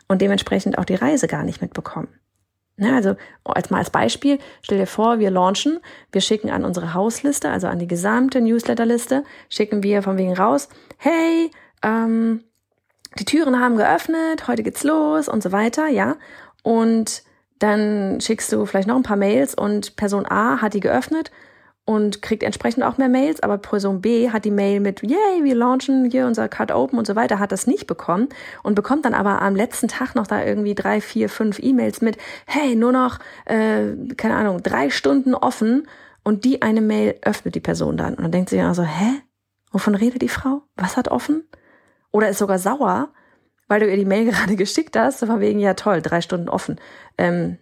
und 0.08 0.24
dementsprechend 0.24 0.80
auch 0.80 0.86
die 0.86 0.96
Reise 0.96 1.28
gar 1.28 1.44
nicht 1.44 1.62
mitbekommen. 1.62 2.08
Ne, 2.80 2.96
also 2.96 3.16
als 3.44 3.70
mal 3.70 3.80
als 3.80 3.90
Beispiel, 3.90 4.40
stell 4.62 4.78
dir 4.78 4.88
vor, 4.88 5.20
wir 5.20 5.32
launchen, 5.32 5.80
wir 6.14 6.22
schicken 6.22 6.50
an 6.50 6.64
unsere 6.64 6.94
Hausliste, 6.94 7.50
also 7.50 7.68
an 7.68 7.78
die 7.78 7.88
gesamte 7.88 8.40
Newsletterliste, 8.40 9.26
schicken 9.50 9.84
wir 9.84 10.02
von 10.02 10.18
wegen 10.18 10.34
raus, 10.34 10.70
hey, 10.98 11.52
ähm, 11.84 12.42
die 13.18 13.26
Türen 13.26 13.60
haben 13.60 13.76
geöffnet, 13.76 14.48
heute 14.48 14.64
geht's 14.64 14.86
los 14.86 15.28
und 15.28 15.44
so 15.44 15.52
weiter, 15.52 15.88
ja. 15.88 16.16
Und 16.64 17.24
dann 17.60 18.22
schickst 18.22 18.50
du 18.54 18.66
vielleicht 18.66 18.88
noch 18.88 18.96
ein 18.96 19.04
paar 19.04 19.18
Mails 19.18 19.56
und 19.56 19.98
Person 19.98 20.26
A 20.26 20.62
hat 20.62 20.74
die 20.74 20.80
geöffnet 20.80 21.32
und 21.90 22.22
kriegt 22.22 22.44
entsprechend 22.44 22.84
auch 22.84 23.00
mehr 23.00 23.10
Mails, 23.10 23.42
aber 23.42 23.58
Person 23.58 24.00
B 24.00 24.30
hat 24.30 24.46
die 24.46 24.52
Mail 24.52 24.80
mit, 24.80 25.02
yay, 25.02 25.44
wir 25.44 25.56
launchen 25.56 26.06
hier 26.06 26.28
unser 26.28 26.48
Card 26.48 26.72
Open 26.72 27.00
und 27.00 27.08
so 27.08 27.16
weiter, 27.16 27.40
hat 27.40 27.52
das 27.52 27.66
nicht 27.66 27.88
bekommen 27.88 28.30
und 28.62 28.76
bekommt 28.76 29.06
dann 29.06 29.16
aber 29.16 29.42
am 29.42 29.56
letzten 29.56 29.88
Tag 29.88 30.14
noch 30.14 30.28
da 30.28 30.46
irgendwie 30.46 30.76
drei, 30.76 31.02
vier, 31.02 31.30
fünf 31.30 31.58
E-Mails 31.58 32.02
mit, 32.02 32.20
hey, 32.46 32.76
nur 32.76 32.92
noch, 32.92 33.18
äh, 33.46 33.88
keine 34.18 34.36
Ahnung, 34.36 34.62
drei 34.62 34.92
Stunden 34.92 35.34
offen 35.34 35.88
und 36.24 36.46
die 36.46 36.62
eine 36.62 36.82
Mail 36.82 37.16
öffnet 37.24 37.56
die 37.56 37.60
Person 37.60 37.98
dann 37.98 38.14
und 38.14 38.22
dann 38.22 38.32
denkt 38.34 38.52
sie 38.52 38.62
also, 38.62 38.84
hä, 38.84 39.24
wovon 39.72 39.96
redet 39.96 40.22
die 40.22 40.30
Frau? 40.30 40.62
Was 40.76 40.96
hat 40.96 41.08
offen? 41.08 41.44
Oder 42.12 42.30
ist 42.30 42.38
sogar 42.38 42.60
sauer, 42.60 43.10
weil 43.68 43.80
du 43.80 43.90
ihr 43.90 43.98
die 43.98 44.06
Mail 44.06 44.26
gerade 44.30 44.56
geschickt 44.56 44.96
hast, 44.96 45.22
so 45.22 45.26
von 45.26 45.40
wegen, 45.40 45.60
ja 45.60 45.74
toll, 45.74 46.04
drei 46.04 46.22
Stunden 46.22 46.50
offen. 46.50 46.80
Ähm, 47.18 47.58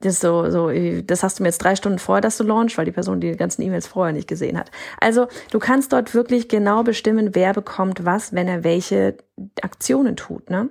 das 0.00 0.20
so, 0.20 0.50
so, 0.50 0.70
das 1.02 1.22
hast 1.22 1.38
du 1.38 1.42
mir 1.42 1.50
jetzt 1.50 1.62
drei 1.62 1.76
Stunden 1.76 1.98
vorher, 1.98 2.22
dass 2.22 2.38
du 2.38 2.44
launch, 2.44 2.78
weil 2.78 2.86
die 2.86 2.92
Person 2.92 3.20
die 3.20 3.36
ganzen 3.36 3.62
E-Mails 3.62 3.86
vorher 3.86 4.14
nicht 4.14 4.28
gesehen 4.28 4.58
hat. 4.58 4.70
Also 4.98 5.28
du 5.50 5.58
kannst 5.58 5.92
dort 5.92 6.14
wirklich 6.14 6.48
genau 6.48 6.82
bestimmen, 6.82 7.34
wer 7.34 7.52
bekommt 7.52 8.04
was, 8.04 8.32
wenn 8.32 8.48
er 8.48 8.64
welche 8.64 9.16
Aktionen 9.60 10.16
tut. 10.16 10.48
Ne? 10.48 10.70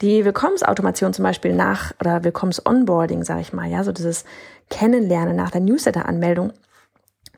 Die 0.00 0.24
Willkommensautomation 0.24 1.12
zum 1.12 1.24
Beispiel 1.24 1.52
nach 1.52 1.92
oder 2.00 2.22
Willkommens-Onboarding, 2.22 3.24
sage 3.24 3.40
ich 3.40 3.52
mal, 3.52 3.68
ja, 3.68 3.82
so 3.82 3.90
dieses 3.90 4.24
Kennenlernen 4.70 5.34
nach 5.34 5.50
der 5.50 5.60
Newsletter-Anmeldung, 5.60 6.52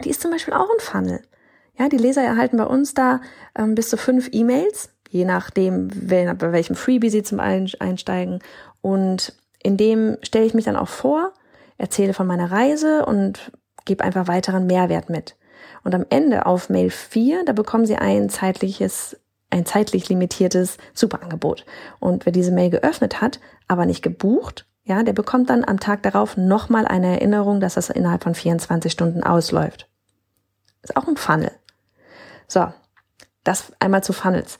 die 0.04 0.10
ist 0.10 0.20
zum 0.20 0.30
Beispiel 0.30 0.54
auch 0.54 0.68
ein 0.70 0.80
Funnel. 0.80 1.22
Ja, 1.78 1.88
die 1.88 1.98
Leser 1.98 2.22
erhalten 2.22 2.58
bei 2.58 2.64
uns 2.64 2.94
da 2.94 3.20
ähm, 3.56 3.74
bis 3.74 3.88
zu 3.88 3.96
fünf 3.96 4.28
E-Mails, 4.32 4.90
je 5.08 5.24
nachdem, 5.24 5.88
bei 5.88 6.52
welchem 6.52 6.76
Freebie 6.76 7.10
sie 7.10 7.22
zum 7.22 7.40
Einsteigen 7.40 8.40
und 8.80 9.34
in 9.66 9.76
dem 9.76 10.16
stelle 10.22 10.46
ich 10.46 10.54
mich 10.54 10.64
dann 10.64 10.76
auch 10.76 10.88
vor, 10.88 11.32
erzähle 11.76 12.14
von 12.14 12.26
meiner 12.26 12.52
Reise 12.52 13.04
und 13.04 13.50
gebe 13.84 14.04
einfach 14.04 14.28
weiteren 14.28 14.66
Mehrwert 14.66 15.10
mit. 15.10 15.36
Und 15.82 15.92
am 15.94 16.06
Ende 16.08 16.46
auf 16.46 16.70
Mail 16.70 16.88
4, 16.88 17.44
da 17.44 17.52
bekommen 17.52 17.84
Sie 17.84 17.96
ein 17.96 18.28
zeitliches, 18.28 19.18
ein 19.50 19.66
zeitlich 19.66 20.08
limitiertes 20.08 20.78
Superangebot. 20.94 21.66
Und 21.98 22.26
wer 22.26 22.32
diese 22.32 22.52
Mail 22.52 22.70
geöffnet 22.70 23.20
hat, 23.20 23.40
aber 23.66 23.86
nicht 23.86 24.02
gebucht, 24.02 24.66
ja, 24.84 25.02
der 25.02 25.12
bekommt 25.12 25.50
dann 25.50 25.64
am 25.64 25.80
Tag 25.80 26.04
darauf 26.04 26.36
nochmal 26.36 26.86
eine 26.86 27.14
Erinnerung, 27.14 27.58
dass 27.58 27.74
das 27.74 27.90
innerhalb 27.90 28.22
von 28.22 28.36
24 28.36 28.92
Stunden 28.92 29.24
ausläuft. 29.24 29.88
Ist 30.82 30.96
auch 30.96 31.08
ein 31.08 31.16
Funnel. 31.16 31.50
So, 32.46 32.72
das 33.42 33.72
einmal 33.80 34.04
zu 34.04 34.12
Funnels. 34.12 34.58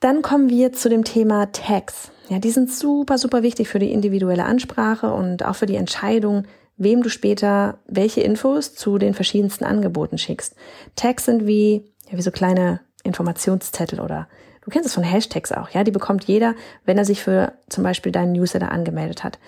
Dann 0.00 0.22
kommen 0.22 0.48
wir 0.48 0.72
zu 0.72 0.88
dem 0.88 1.04
Thema 1.04 1.52
Tags. 1.52 2.10
Ja, 2.28 2.38
die 2.38 2.50
sind 2.50 2.70
super, 2.70 3.16
super 3.16 3.42
wichtig 3.42 3.68
für 3.68 3.78
die 3.78 3.92
individuelle 3.92 4.44
Ansprache 4.44 5.12
und 5.12 5.44
auch 5.44 5.56
für 5.56 5.66
die 5.66 5.76
Entscheidung, 5.76 6.44
wem 6.76 7.02
du 7.02 7.08
später 7.08 7.78
welche 7.86 8.20
Infos 8.20 8.74
zu 8.74 8.98
den 8.98 9.14
verschiedensten 9.14 9.64
Angeboten 9.64 10.18
schickst. 10.18 10.54
Tags 10.94 11.24
sind 11.24 11.46
wie, 11.46 11.84
ja, 12.10 12.18
wie 12.18 12.22
so 12.22 12.30
kleine 12.30 12.80
Informationszettel 13.02 14.00
oder 14.00 14.28
du 14.62 14.70
kennst 14.70 14.86
es 14.86 14.94
von 14.94 15.04
Hashtags 15.04 15.52
auch, 15.52 15.70
ja, 15.70 15.84
die 15.84 15.90
bekommt 15.90 16.24
jeder, 16.24 16.54
wenn 16.84 16.98
er 16.98 17.04
sich 17.04 17.22
für 17.22 17.52
zum 17.68 17.82
Beispiel 17.82 18.12
deinen 18.12 18.32
Newsletter 18.32 18.70
angemeldet 18.70 19.24
hat. 19.24 19.38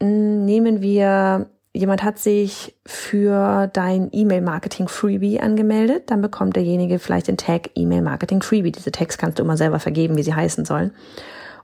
Nehmen 0.00 0.80
wir 0.80 1.50
jemand 1.72 2.02
hat 2.02 2.18
sich 2.18 2.74
für 2.84 3.68
dein 3.72 4.08
E-Mail-Marketing-Freebie 4.10 5.40
angemeldet, 5.40 6.10
dann 6.10 6.22
bekommt 6.22 6.56
derjenige 6.56 6.98
vielleicht 6.98 7.28
den 7.28 7.36
Tag 7.36 7.70
E-Mail-Marketing-Freebie. 7.74 8.72
Diese 8.72 8.90
Tags 8.90 9.18
kannst 9.18 9.38
du 9.38 9.42
immer 9.42 9.56
selber 9.56 9.78
vergeben, 9.78 10.16
wie 10.16 10.22
sie 10.22 10.34
heißen 10.34 10.64
sollen. 10.64 10.92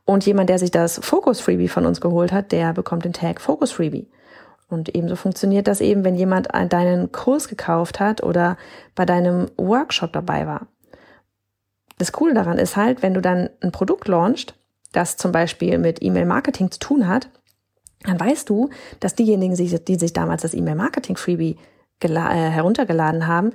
Und 0.06 0.24
jemand, 0.24 0.48
der 0.48 0.58
sich 0.58 0.70
das 0.70 0.98
Focus-Freebie 1.02 1.68
von 1.68 1.84
uns 1.84 2.00
geholt 2.00 2.32
hat, 2.32 2.52
der 2.52 2.72
bekommt 2.72 3.04
den 3.04 3.12
Tag 3.12 3.40
Focus-Freebie. 3.40 4.08
Und 4.68 4.94
ebenso 4.94 5.16
funktioniert 5.16 5.68
das 5.68 5.80
eben, 5.80 6.04
wenn 6.04 6.14
jemand 6.14 6.48
deinen 6.72 7.12
Kurs 7.12 7.48
gekauft 7.48 8.00
hat 8.00 8.22
oder 8.22 8.56
bei 8.94 9.04
deinem 9.04 9.50
Workshop 9.56 10.12
dabei 10.12 10.46
war. 10.46 10.68
Das 11.98 12.12
Coole 12.12 12.34
daran 12.34 12.58
ist 12.58 12.76
halt, 12.76 13.02
wenn 13.02 13.14
du 13.14 13.20
dann 13.20 13.50
ein 13.60 13.72
Produkt 13.72 14.08
launchst, 14.08 14.54
das 14.92 15.16
zum 15.16 15.32
Beispiel 15.32 15.78
mit 15.78 16.02
E-Mail-Marketing 16.02 16.70
zu 16.70 16.78
tun 16.78 17.08
hat, 17.08 17.28
dann 18.04 18.18
weißt 18.18 18.48
du, 18.48 18.70
dass 19.00 19.14
diejenigen, 19.14 19.56
die 19.56 19.96
sich 19.96 20.12
damals 20.12 20.42
das 20.42 20.54
E-Mail-Marketing-Freebie 20.54 21.56
äh, 22.00 22.08
heruntergeladen 22.08 23.26
haben, 23.26 23.52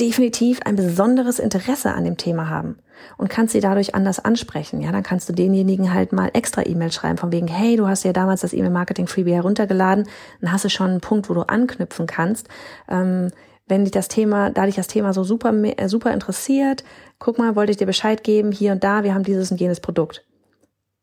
definitiv 0.00 0.60
ein 0.64 0.76
besonderes 0.76 1.38
Interesse 1.38 1.92
an 1.92 2.04
dem 2.04 2.16
Thema 2.16 2.48
haben 2.48 2.78
und 3.18 3.28
kannst 3.28 3.52
sie 3.52 3.60
dadurch 3.60 3.94
anders 3.94 4.18
ansprechen. 4.18 4.80
Ja, 4.80 4.92
dann 4.92 5.02
kannst 5.02 5.28
du 5.28 5.32
denjenigen 5.32 5.92
halt 5.92 6.12
mal 6.12 6.30
extra 6.32 6.64
E-Mail 6.64 6.92
schreiben 6.92 7.18
von 7.18 7.32
wegen, 7.32 7.48
hey, 7.48 7.76
du 7.76 7.86
hast 7.86 8.04
ja 8.04 8.12
damals 8.12 8.40
das 8.40 8.52
E-Mail-Marketing-Freebie 8.52 9.34
heruntergeladen, 9.34 10.08
dann 10.40 10.52
hast 10.52 10.64
du 10.64 10.70
schon 10.70 10.90
einen 10.90 11.00
Punkt, 11.00 11.28
wo 11.28 11.34
du 11.34 11.42
anknüpfen 11.42 12.06
kannst. 12.06 12.48
Ähm, 12.88 13.28
wenn 13.66 13.84
dich 13.84 13.92
das 13.92 14.08
Thema, 14.08 14.50
da 14.50 14.66
dich 14.66 14.74
das 14.74 14.88
Thema 14.88 15.12
so 15.12 15.22
super, 15.22 15.52
äh, 15.52 15.88
super 15.88 16.12
interessiert, 16.12 16.82
guck 17.18 17.38
mal, 17.38 17.54
wollte 17.54 17.70
ich 17.70 17.78
dir 17.78 17.86
Bescheid 17.86 18.24
geben, 18.24 18.52
hier 18.52 18.72
und 18.72 18.82
da, 18.82 19.04
wir 19.04 19.14
haben 19.14 19.22
dieses 19.22 19.50
und 19.50 19.60
jenes 19.60 19.80
Produkt. 19.80 20.24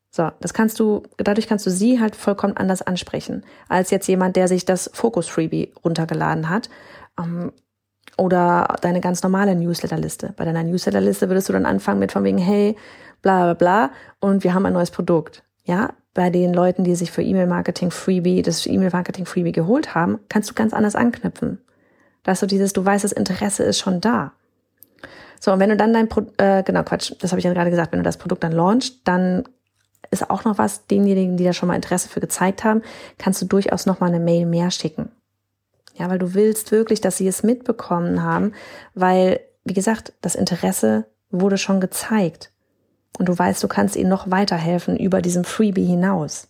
So, 0.09 0.31
das 0.39 0.53
kannst 0.53 0.79
du, 0.79 1.03
dadurch 1.17 1.47
kannst 1.47 1.65
du 1.65 1.69
sie 1.69 1.99
halt 1.99 2.15
vollkommen 2.15 2.57
anders 2.57 2.81
ansprechen, 2.81 3.45
als 3.69 3.91
jetzt 3.91 4.07
jemand, 4.07 4.35
der 4.35 4.47
sich 4.47 4.65
das 4.65 4.89
Focus 4.93 5.27
Freebie 5.27 5.73
runtergeladen 5.83 6.49
hat. 6.49 6.69
Ähm, 7.19 7.51
oder 8.17 8.75
deine 8.81 9.01
ganz 9.01 9.23
normale 9.23 9.55
Newsletterliste. 9.55 10.33
Bei 10.35 10.45
deiner 10.45 10.63
Newsletterliste 10.63 11.29
würdest 11.29 11.49
du 11.49 11.53
dann 11.53 11.65
anfangen 11.65 11.99
mit 11.99 12.11
von 12.11 12.23
wegen, 12.23 12.37
hey, 12.37 12.75
bla 13.21 13.43
bla 13.43 13.53
bla, 13.53 13.91
und 14.19 14.43
wir 14.43 14.53
haben 14.53 14.65
ein 14.65 14.73
neues 14.73 14.91
Produkt. 14.91 15.43
Ja, 15.63 15.91
bei 16.13 16.29
den 16.29 16.53
Leuten, 16.53 16.83
die 16.83 16.95
sich 16.95 17.11
für 17.11 17.21
E-Mail-Marketing 17.21 17.91
Freebie, 17.91 18.41
das 18.41 18.65
E-Mail-Marketing 18.65 19.25
Freebie 19.25 19.51
geholt 19.51 19.93
haben, 19.93 20.19
kannst 20.29 20.49
du 20.49 20.53
ganz 20.55 20.73
anders 20.73 20.95
anknüpfen. 20.95 21.59
Dass 22.23 22.39
du 22.39 22.47
dieses, 22.47 22.73
du 22.73 22.83
weißt, 22.83 23.03
das 23.03 23.11
Interesse 23.11 23.63
ist 23.63 23.77
schon 23.77 24.01
da. 24.01 24.33
So, 25.39 25.51
und 25.51 25.59
wenn 25.59 25.69
du 25.69 25.77
dann 25.77 25.93
dein 25.93 26.09
Pro 26.09 26.25
äh, 26.37 26.63
genau, 26.63 26.83
Quatsch, 26.83 27.13
das 27.19 27.31
habe 27.31 27.39
ich 27.39 27.45
ja 27.45 27.53
gerade 27.53 27.69
gesagt, 27.69 27.91
wenn 27.91 27.99
du 27.99 28.03
das 28.03 28.17
Produkt 28.17 28.43
dann 28.43 28.51
launchst, 28.51 29.01
dann 29.03 29.43
ist 30.09 30.29
auch 30.29 30.45
noch 30.45 30.57
was, 30.57 30.87
denjenigen, 30.87 31.37
die 31.37 31.43
da 31.43 31.53
schon 31.53 31.67
mal 31.67 31.75
Interesse 31.75 32.09
für 32.09 32.19
gezeigt 32.19 32.63
haben, 32.63 32.81
kannst 33.17 33.41
du 33.41 33.45
durchaus 33.45 33.85
noch 33.85 33.99
mal 33.99 34.07
eine 34.07 34.19
Mail 34.19 34.45
mehr 34.45 34.71
schicken. 34.71 35.11
Ja, 35.97 36.09
weil 36.09 36.19
du 36.19 36.33
willst 36.33 36.71
wirklich, 36.71 37.01
dass 37.01 37.17
sie 37.17 37.27
es 37.27 37.43
mitbekommen 37.43 38.23
haben, 38.23 38.53
weil, 38.93 39.39
wie 39.63 39.73
gesagt, 39.73 40.13
das 40.21 40.35
Interesse 40.35 41.05
wurde 41.29 41.57
schon 41.57 41.79
gezeigt. 41.79 42.51
Und 43.17 43.27
du 43.27 43.37
weißt, 43.37 43.63
du 43.63 43.67
kannst 43.67 43.95
ihnen 43.95 44.09
noch 44.09 44.29
weiterhelfen 44.29 44.97
über 44.97 45.21
diesem 45.21 45.43
Freebie 45.43 45.85
hinaus. 45.85 46.49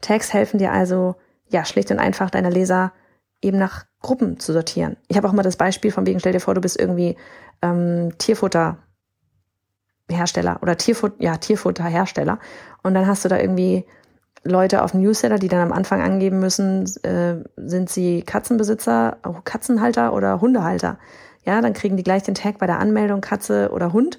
Tags 0.00 0.32
helfen 0.32 0.58
dir 0.58 0.72
also, 0.72 1.16
ja, 1.48 1.64
schlicht 1.64 1.90
und 1.90 1.98
einfach 1.98 2.30
deine 2.30 2.50
Leser 2.50 2.92
eben 3.42 3.58
nach 3.58 3.84
Gruppen 4.00 4.40
zu 4.40 4.52
sortieren. 4.52 4.96
Ich 5.08 5.16
habe 5.16 5.28
auch 5.28 5.32
mal 5.32 5.42
das 5.42 5.56
Beispiel 5.56 5.92
von 5.92 6.06
wegen, 6.06 6.18
stell 6.18 6.32
dir 6.32 6.40
vor, 6.40 6.54
du 6.54 6.60
bist 6.60 6.80
irgendwie 6.80 7.16
ähm, 7.60 8.12
Tierfutter 8.18 8.78
Hersteller 10.08 10.58
oder 10.62 10.76
Tierfutter, 10.76 11.16
ja, 11.18 11.36
Tierfutterhersteller. 11.36 12.38
Und 12.82 12.94
dann 12.94 13.06
hast 13.06 13.24
du 13.24 13.28
da 13.28 13.38
irgendwie 13.38 13.84
Leute 14.44 14.82
auf 14.82 14.92
dem 14.92 15.02
Newsletter, 15.02 15.38
die 15.38 15.48
dann 15.48 15.60
am 15.60 15.72
Anfang 15.72 16.02
angeben 16.02 16.40
müssen, 16.40 16.84
äh, 17.04 17.36
sind 17.56 17.90
sie 17.90 18.22
Katzenbesitzer, 18.22 19.18
Katzenhalter 19.44 20.12
oder 20.12 20.40
Hundehalter. 20.40 20.98
Ja, 21.44 21.60
dann 21.60 21.72
kriegen 21.72 21.96
die 21.96 22.02
gleich 22.02 22.22
den 22.22 22.34
Tag 22.34 22.58
bei 22.58 22.66
der 22.66 22.78
Anmeldung 22.78 23.20
Katze 23.20 23.70
oder 23.72 23.92
Hund. 23.92 24.18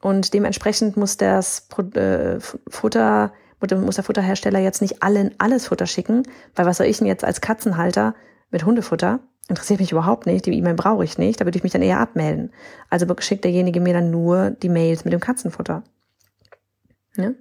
Und 0.00 0.34
dementsprechend 0.34 0.96
muss 0.96 1.16
das 1.16 1.68
äh, 1.94 2.38
Futter, 2.68 3.32
muss 3.60 3.96
der 3.96 4.04
Futterhersteller 4.04 4.58
jetzt 4.58 4.82
nicht 4.82 5.02
allen 5.02 5.34
alles 5.38 5.68
Futter 5.68 5.86
schicken, 5.86 6.24
weil 6.54 6.66
was 6.66 6.78
soll 6.78 6.86
ich 6.86 6.98
denn 6.98 7.06
jetzt 7.06 7.24
als 7.24 7.40
Katzenhalter 7.40 8.14
mit 8.50 8.64
Hundefutter? 8.64 9.20
interessiert 9.48 9.80
mich 9.80 9.92
überhaupt 9.92 10.26
nicht, 10.26 10.46
die 10.46 10.56
E-Mail 10.56 10.74
brauche 10.74 11.04
ich 11.04 11.18
nicht, 11.18 11.40
da 11.40 11.44
würde 11.44 11.56
ich 11.56 11.62
mich 11.62 11.72
dann 11.72 11.82
eher 11.82 12.00
abmelden. 12.00 12.52
Also 12.90 13.06
schickt 13.20 13.44
derjenige 13.44 13.80
mir 13.80 13.92
dann 13.92 14.10
nur 14.10 14.50
die 14.50 14.68
Mails 14.68 15.04
mit 15.04 15.12
dem 15.12 15.20
Katzenfutter. 15.20 15.82
Ne? 17.16 17.34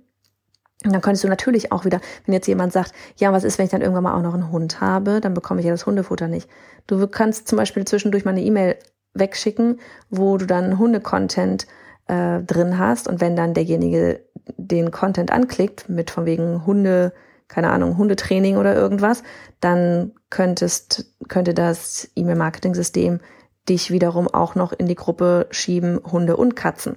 Und 0.83 0.93
dann 0.93 1.01
könntest 1.01 1.23
du 1.23 1.27
natürlich 1.27 1.71
auch 1.71 1.85
wieder, 1.85 2.01
wenn 2.25 2.33
jetzt 2.33 2.47
jemand 2.47 2.73
sagt, 2.73 2.93
ja, 3.17 3.31
was 3.31 3.43
ist, 3.43 3.57
wenn 3.57 3.65
ich 3.65 3.71
dann 3.71 3.81
irgendwann 3.81 4.03
mal 4.03 4.17
auch 4.17 4.23
noch 4.23 4.33
einen 4.33 4.51
Hund 4.51 4.81
habe, 4.81 5.21
dann 5.21 5.33
bekomme 5.33 5.59
ich 5.59 5.65
ja 5.65 5.71
das 5.71 5.85
Hundefutter 5.85 6.27
nicht. 6.27 6.49
Du 6.87 7.05
kannst 7.07 7.47
zum 7.47 7.57
Beispiel 7.57 7.85
zwischendurch 7.85 8.25
mal 8.25 8.31
eine 8.31 8.41
E-Mail 8.41 8.77
wegschicken, 9.13 9.79
wo 10.09 10.37
du 10.37 10.47
dann 10.47 10.79
Hunde-Content 10.79 11.67
äh, 12.07 12.41
drin 12.41 12.79
hast 12.79 13.07
und 13.07 13.21
wenn 13.21 13.35
dann 13.35 13.53
derjenige 13.53 14.21
den 14.57 14.89
Content 14.89 15.31
anklickt 15.31 15.87
mit 15.87 16.09
von 16.09 16.25
wegen 16.25 16.65
Hunde 16.65 17.13
keine 17.51 17.69
Ahnung, 17.69 17.97
Hundetraining 17.97 18.57
oder 18.57 18.75
irgendwas, 18.75 19.23
dann 19.59 20.13
könntest, 20.29 21.13
könnte 21.27 21.53
das 21.53 22.09
E-Mail-Marketing-System 22.15 23.19
dich 23.69 23.91
wiederum 23.91 24.27
auch 24.27 24.55
noch 24.55 24.71
in 24.71 24.87
die 24.87 24.95
Gruppe 24.95 25.47
schieben, 25.51 25.99
Hunde 26.11 26.37
und 26.37 26.55
Katzen. 26.55 26.95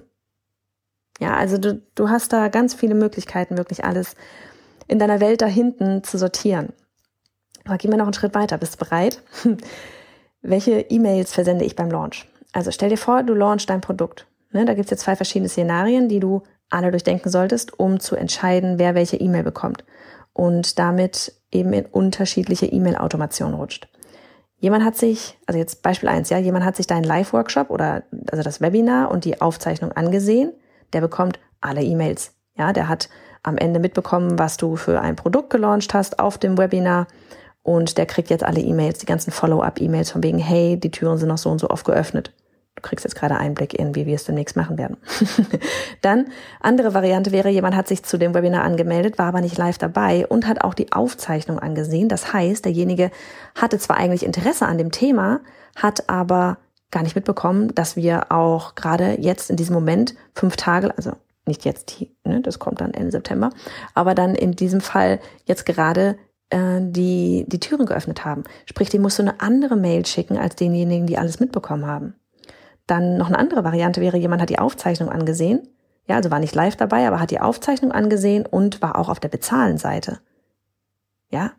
Ja, 1.19 1.35
also 1.35 1.57
du, 1.57 1.81
du 1.95 2.09
hast 2.09 2.33
da 2.33 2.49
ganz 2.49 2.73
viele 2.73 2.95
Möglichkeiten, 2.95 3.57
wirklich 3.57 3.85
alles 3.85 4.15
in 4.87 4.99
deiner 4.99 5.19
Welt 5.19 5.41
da 5.41 5.47
hinten 5.47 6.03
zu 6.03 6.17
sortieren. 6.17 6.73
Aber 7.65 7.77
gehen 7.77 7.91
wir 7.91 7.97
noch 7.97 8.05
einen 8.05 8.13
Schritt 8.13 8.35
weiter. 8.35 8.57
Bist 8.57 8.75
du 8.75 8.85
bereit? 8.85 9.21
Welche 10.41 10.81
E-Mails 10.81 11.33
versende 11.33 11.65
ich 11.65 11.75
beim 11.75 11.89
Launch? 11.89 12.27
Also 12.53 12.71
stell 12.71 12.89
dir 12.89 12.97
vor, 12.97 13.23
du 13.23 13.33
launchst 13.33 13.69
dein 13.69 13.81
Produkt. 13.81 14.27
Ne, 14.51 14.65
da 14.65 14.73
gibt 14.73 14.85
es 14.85 14.91
jetzt 14.91 15.03
zwei 15.03 15.15
verschiedene 15.15 15.49
Szenarien, 15.49 16.07
die 16.07 16.19
du 16.19 16.43
alle 16.69 16.91
durchdenken 16.91 17.29
solltest, 17.29 17.77
um 17.79 17.99
zu 17.99 18.15
entscheiden, 18.15 18.79
wer 18.79 18.95
welche 18.95 19.17
E-Mail 19.17 19.43
bekommt 19.43 19.83
und 20.33 20.79
damit 20.79 21.33
eben 21.51 21.73
in 21.73 21.85
unterschiedliche 21.85 22.65
E-Mail-Automation 22.65 23.53
rutscht. 23.53 23.87
Jemand 24.59 24.83
hat 24.83 24.95
sich, 24.95 25.37
also 25.45 25.57
jetzt 25.57 25.81
Beispiel 25.81 26.09
eins, 26.09 26.29
ja, 26.29 26.37
jemand 26.37 26.65
hat 26.65 26.75
sich 26.75 26.87
deinen 26.87 27.03
Live-Workshop 27.03 27.69
oder 27.69 28.03
also 28.31 28.43
das 28.43 28.61
Webinar 28.61 29.11
und 29.11 29.25
die 29.25 29.41
Aufzeichnung 29.41 29.91
angesehen, 29.91 30.53
der 30.95 31.01
bekommt 31.01 31.39
alle 31.59 31.83
E-Mails. 31.83 32.31
Ja, 32.57 32.71
der 32.71 32.87
hat 32.87 33.09
am 33.43 33.57
Ende 33.57 33.81
mitbekommen, 33.81 34.39
was 34.39 34.55
du 34.55 34.77
für 34.77 35.01
ein 35.01 35.17
Produkt 35.17 35.49
gelauncht 35.49 35.93
hast 35.93 36.19
auf 36.19 36.37
dem 36.37 36.57
Webinar 36.57 37.07
und 37.63 37.97
der 37.97 38.05
kriegt 38.05 38.29
jetzt 38.29 38.45
alle 38.45 38.61
E-Mails, 38.61 38.99
die 38.99 39.05
ganzen 39.05 39.31
Follow-up-E-Mails 39.31 40.11
von 40.11 40.23
wegen, 40.23 40.39
hey, 40.39 40.79
die 40.79 40.91
Türen 40.91 41.17
sind 41.17 41.27
noch 41.27 41.37
so 41.37 41.49
und 41.49 41.59
so 41.59 41.69
oft 41.69 41.85
geöffnet. 41.85 42.31
Du 42.75 42.81
kriegst 42.81 43.03
jetzt 43.03 43.15
gerade 43.15 43.37
Einblick 43.37 43.73
in, 43.73 43.93
wie 43.93 44.05
wir 44.05 44.15
es 44.15 44.23
demnächst 44.23 44.55
machen 44.55 44.77
werden. 44.77 44.97
Dann, 46.01 46.27
andere 46.61 46.93
Variante 46.93 47.33
wäre, 47.33 47.49
jemand 47.49 47.75
hat 47.75 47.89
sich 47.89 48.03
zu 48.03 48.17
dem 48.17 48.33
Webinar 48.33 48.63
angemeldet, 48.63 49.17
war 49.17 49.27
aber 49.27 49.41
nicht 49.41 49.57
live 49.57 49.77
dabei 49.77 50.25
und 50.27 50.47
hat 50.47 50.63
auch 50.63 50.73
die 50.73 50.93
Aufzeichnung 50.93 51.59
angesehen. 51.59 52.07
Das 52.07 52.31
heißt, 52.31 52.63
derjenige 52.63 53.11
hatte 53.55 53.79
zwar 53.79 53.97
eigentlich 53.97 54.25
Interesse 54.25 54.65
an 54.65 54.77
dem 54.77 54.91
Thema, 54.91 55.41
hat 55.75 56.09
aber 56.09 56.57
gar 56.91 57.03
nicht 57.03 57.15
mitbekommen, 57.15 57.73
dass 57.75 57.95
wir 57.95 58.31
auch 58.31 58.75
gerade 58.75 59.19
jetzt 59.19 59.49
in 59.49 59.57
diesem 59.57 59.73
Moment 59.73 60.15
fünf 60.33 60.55
Tage, 60.55 60.95
also 60.97 61.13
nicht 61.45 61.65
jetzt, 61.65 61.95
ne, 62.23 62.41
das 62.41 62.59
kommt 62.59 62.81
dann 62.81 62.93
Ende 62.93 63.11
September, 63.11 63.51
aber 63.93 64.15
dann 64.15 64.35
in 64.35 64.53
diesem 64.53 64.81
Fall 64.81 65.19
jetzt 65.45 65.65
gerade 65.65 66.17
äh, 66.49 66.79
die, 66.81 67.45
die 67.47 67.59
Türen 67.59 67.85
geöffnet 67.85 68.25
haben. 68.25 68.43
Sprich, 68.65 68.89
die 68.89 68.99
musst 68.99 69.19
du 69.19 69.23
eine 69.23 69.39
andere 69.41 69.75
Mail 69.75 70.05
schicken 70.05 70.37
als 70.37 70.55
denjenigen, 70.55 71.07
die 71.07 71.17
alles 71.17 71.39
mitbekommen 71.39 71.85
haben. 71.85 72.15
Dann 72.87 73.17
noch 73.17 73.27
eine 73.27 73.39
andere 73.39 73.63
Variante 73.63 74.01
wäre, 74.01 74.17
jemand 74.17 74.41
hat 74.41 74.49
die 74.49 74.59
Aufzeichnung 74.59 75.09
angesehen. 75.09 75.67
Ja, 76.07 76.17
also 76.17 76.29
war 76.29 76.39
nicht 76.39 76.53
live 76.53 76.75
dabei, 76.75 77.07
aber 77.07 77.19
hat 77.19 77.31
die 77.31 77.39
Aufzeichnung 77.39 77.91
angesehen 77.91 78.45
und 78.45 78.81
war 78.81 78.97
auch 78.97 79.09
auf 79.09 79.19
der 79.19 79.29
Bezahlenseite. 79.29 80.19
Ja, 81.29 81.51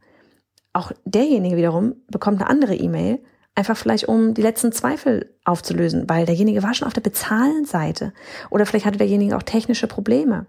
auch 0.73 0.93
derjenige 1.05 1.57
wiederum 1.57 1.97
bekommt 2.09 2.41
eine 2.41 2.49
andere 2.51 2.77
E-Mail, 2.77 3.19
einfach 3.57 3.77
vielleicht 3.77 4.07
um 4.07 4.35
die 4.35 4.43
letzten 4.43 4.71
Zweifel 4.71 5.35
aufzulösen, 5.45 6.09
weil 6.09 6.27
derjenige 6.27 6.63
war 6.63 6.75
schon 6.75 6.87
auf 6.87 6.95
der 6.95 7.01
Bezahlenseite 7.01 8.13
oder 8.51 8.67
vielleicht 8.67 8.87
hatte 8.87 8.99
derjenige 8.99 9.37
auch 9.37 9.43
technische 9.43 9.87
Probleme. 9.89 10.47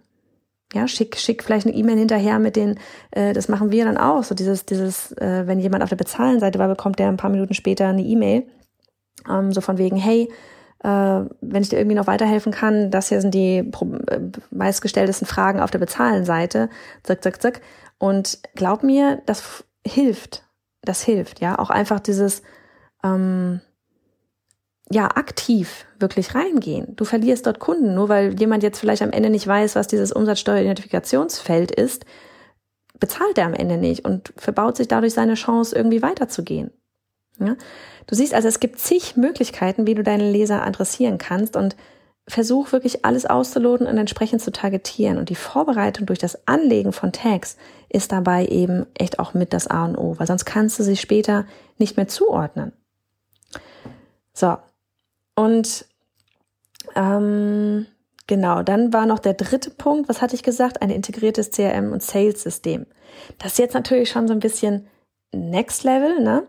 Ja, 0.74 0.86
schick, 0.88 1.16
schick 1.16 1.44
vielleicht 1.44 1.66
eine 1.66 1.76
E-Mail 1.76 1.98
hinterher 1.98 2.40
mit 2.40 2.58
den, 2.58 2.78
äh, 3.12 3.32
das 3.32 3.48
machen 3.48 3.72
wir 3.72 3.86
dann 3.86 3.98
auch, 3.98 4.24
so 4.26 4.36
dieses, 4.36 4.66
dieses, 4.66 5.14
äh, 5.14 5.48
wenn 5.48 5.60
jemand 5.60 5.82
auf 5.82 5.90
der 5.90 5.96
Bezahlenseite 5.96 6.60
war, 6.60 6.68
bekommt 6.68 7.00
der 7.00 7.08
ein 7.08 7.16
paar 7.16 7.30
Minuten 7.30 7.54
später 7.54 7.88
eine 7.88 8.02
E-Mail, 8.02 8.44
ähm, 9.30 9.54
so 9.54 9.62
von 9.62 9.78
wegen, 9.78 9.96
hey, 9.96 10.30
äh, 10.84 10.90
wenn 11.42 11.62
ich 11.62 11.70
dir 11.70 11.78
irgendwie 11.78 11.96
noch 11.96 12.08
weiterhelfen 12.08 12.52
kann, 12.52 12.92
das 12.92 13.08
hier 13.08 13.22
sind 13.22 13.34
die 13.34 13.60
äh, 13.60 14.20
meistgestelltesten 14.52 15.26
Fragen 15.26 15.62
auf 15.62 15.72
der 15.72 15.80
Bezahlenseite, 15.80 16.70
zack, 17.04 17.24
zack, 17.24 17.42
zack. 17.42 17.62
Und 17.98 18.40
glaub 18.56 18.84
mir, 18.84 19.22
das 19.26 19.64
hilft. 19.86 20.44
Das 20.82 21.02
hilft, 21.02 21.40
ja. 21.40 21.58
Auch 21.58 21.70
einfach 21.70 22.02
dieses, 22.02 22.44
ähm, 23.04 23.62
ja, 24.90 25.08
aktiv 25.16 25.86
wirklich 26.00 26.34
reingehen. 26.34 26.96
Du 26.96 27.04
verlierst 27.04 27.46
dort 27.46 27.60
Kunden, 27.60 27.94
nur 27.94 28.10
weil 28.10 28.40
jemand 28.40 28.64
jetzt 28.64 28.80
vielleicht 28.80 29.02
am 29.02 29.12
Ende 29.12 29.30
nicht 29.30 29.46
weiß, 29.46 29.76
was 29.76 29.88
dieses 29.88 30.12
Umsatzsteueridentifikationsfeld 30.12 31.72
ist, 31.72 32.06
bezahlt 33.00 33.38
er 33.38 33.46
am 33.46 33.54
Ende 33.54 33.78
nicht 33.78 34.06
und 34.06 34.34
verbaut 34.38 34.78
sich 34.78 34.88
dadurch 34.88 35.14
seine 35.14 35.36
Chance, 35.36 35.76
irgendwie 35.76 36.02
weiterzugehen. 36.02 36.72
Ja? 37.40 37.56
Du 38.08 38.16
siehst 38.16 38.34
also, 38.34 38.48
es 38.48 38.60
gibt 38.60 38.80
zig 38.80 39.18
Möglichkeiten, 39.18 39.86
wie 39.88 39.96
du 39.96 40.04
deine 40.04 40.32
Leser 40.32 40.66
adressieren 40.66 41.18
kannst 41.18 41.56
und 41.56 41.76
versuch 42.30 42.72
wirklich 42.72 43.06
alles 43.06 43.26
auszuloten 43.26 43.88
und 43.88 43.98
entsprechend 43.98 44.42
zu 44.42 44.52
targetieren. 44.52 45.18
Und 45.18 45.30
die 45.30 45.36
Vorbereitung 45.36 46.06
durch 46.06 46.20
das 46.20 46.48
Anlegen 46.48 46.92
von 46.92 47.12
Tags 47.12 47.58
ist 47.90 48.12
dabei 48.12 48.46
eben 48.48 48.86
echt 48.96 49.20
auch 49.20 49.34
mit 49.34 49.54
das 49.54 49.68
A 49.68 49.86
und 49.86 49.98
O, 49.98 50.16
weil 50.18 50.28
sonst 50.28 50.46
kannst 50.46 50.80
du 50.80 50.84
sie 50.84 50.98
später 50.98 51.46
nicht 51.78 51.96
mehr 51.96 52.08
zuordnen. 52.08 52.74
So. 54.38 54.56
Und 55.36 55.86
ähm, 56.96 57.88
genau, 58.28 58.62
dann 58.62 58.94
war 58.94 59.08
noch 59.08 59.18
der 59.18 59.34
dritte 59.34 59.72
Punkt, 59.72 60.10
was 60.10 60.22
hatte 60.22 60.36
ich 60.36 60.44
gesagt? 60.44 60.84
Ein 60.84 60.92
integriertes 60.92 61.50
CRM 61.50 61.92
und 61.92 62.04
Sales-System. 62.04 62.86
Das 63.40 63.54
ist 63.54 63.58
jetzt 63.58 63.74
natürlich 63.74 64.12
schon 64.12 64.28
so 64.28 64.34
ein 64.34 64.40
bisschen 64.40 64.88
Next 65.34 65.84
Level, 65.84 66.20
ne? 66.22 66.46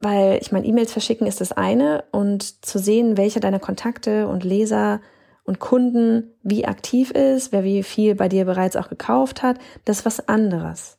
Weil 0.00 0.38
ich 0.42 0.52
meine, 0.52 0.66
E-Mails 0.66 0.92
verschicken 0.92 1.26
ist 1.26 1.40
das 1.40 1.52
eine 1.52 2.04
und 2.10 2.62
zu 2.62 2.78
sehen, 2.78 3.16
welche 3.16 3.40
deiner 3.40 3.60
Kontakte 3.60 4.28
und 4.28 4.44
Leser 4.44 5.00
und 5.44 5.60
Kunden 5.60 6.34
wie 6.42 6.66
aktiv 6.66 7.10
ist, 7.12 7.52
wer 7.52 7.64
wie 7.64 7.82
viel 7.82 8.16
bei 8.16 8.28
dir 8.28 8.44
bereits 8.44 8.76
auch 8.76 8.90
gekauft 8.90 9.42
hat, 9.42 9.58
das 9.86 10.00
ist 10.00 10.04
was 10.04 10.28
anderes. 10.28 10.98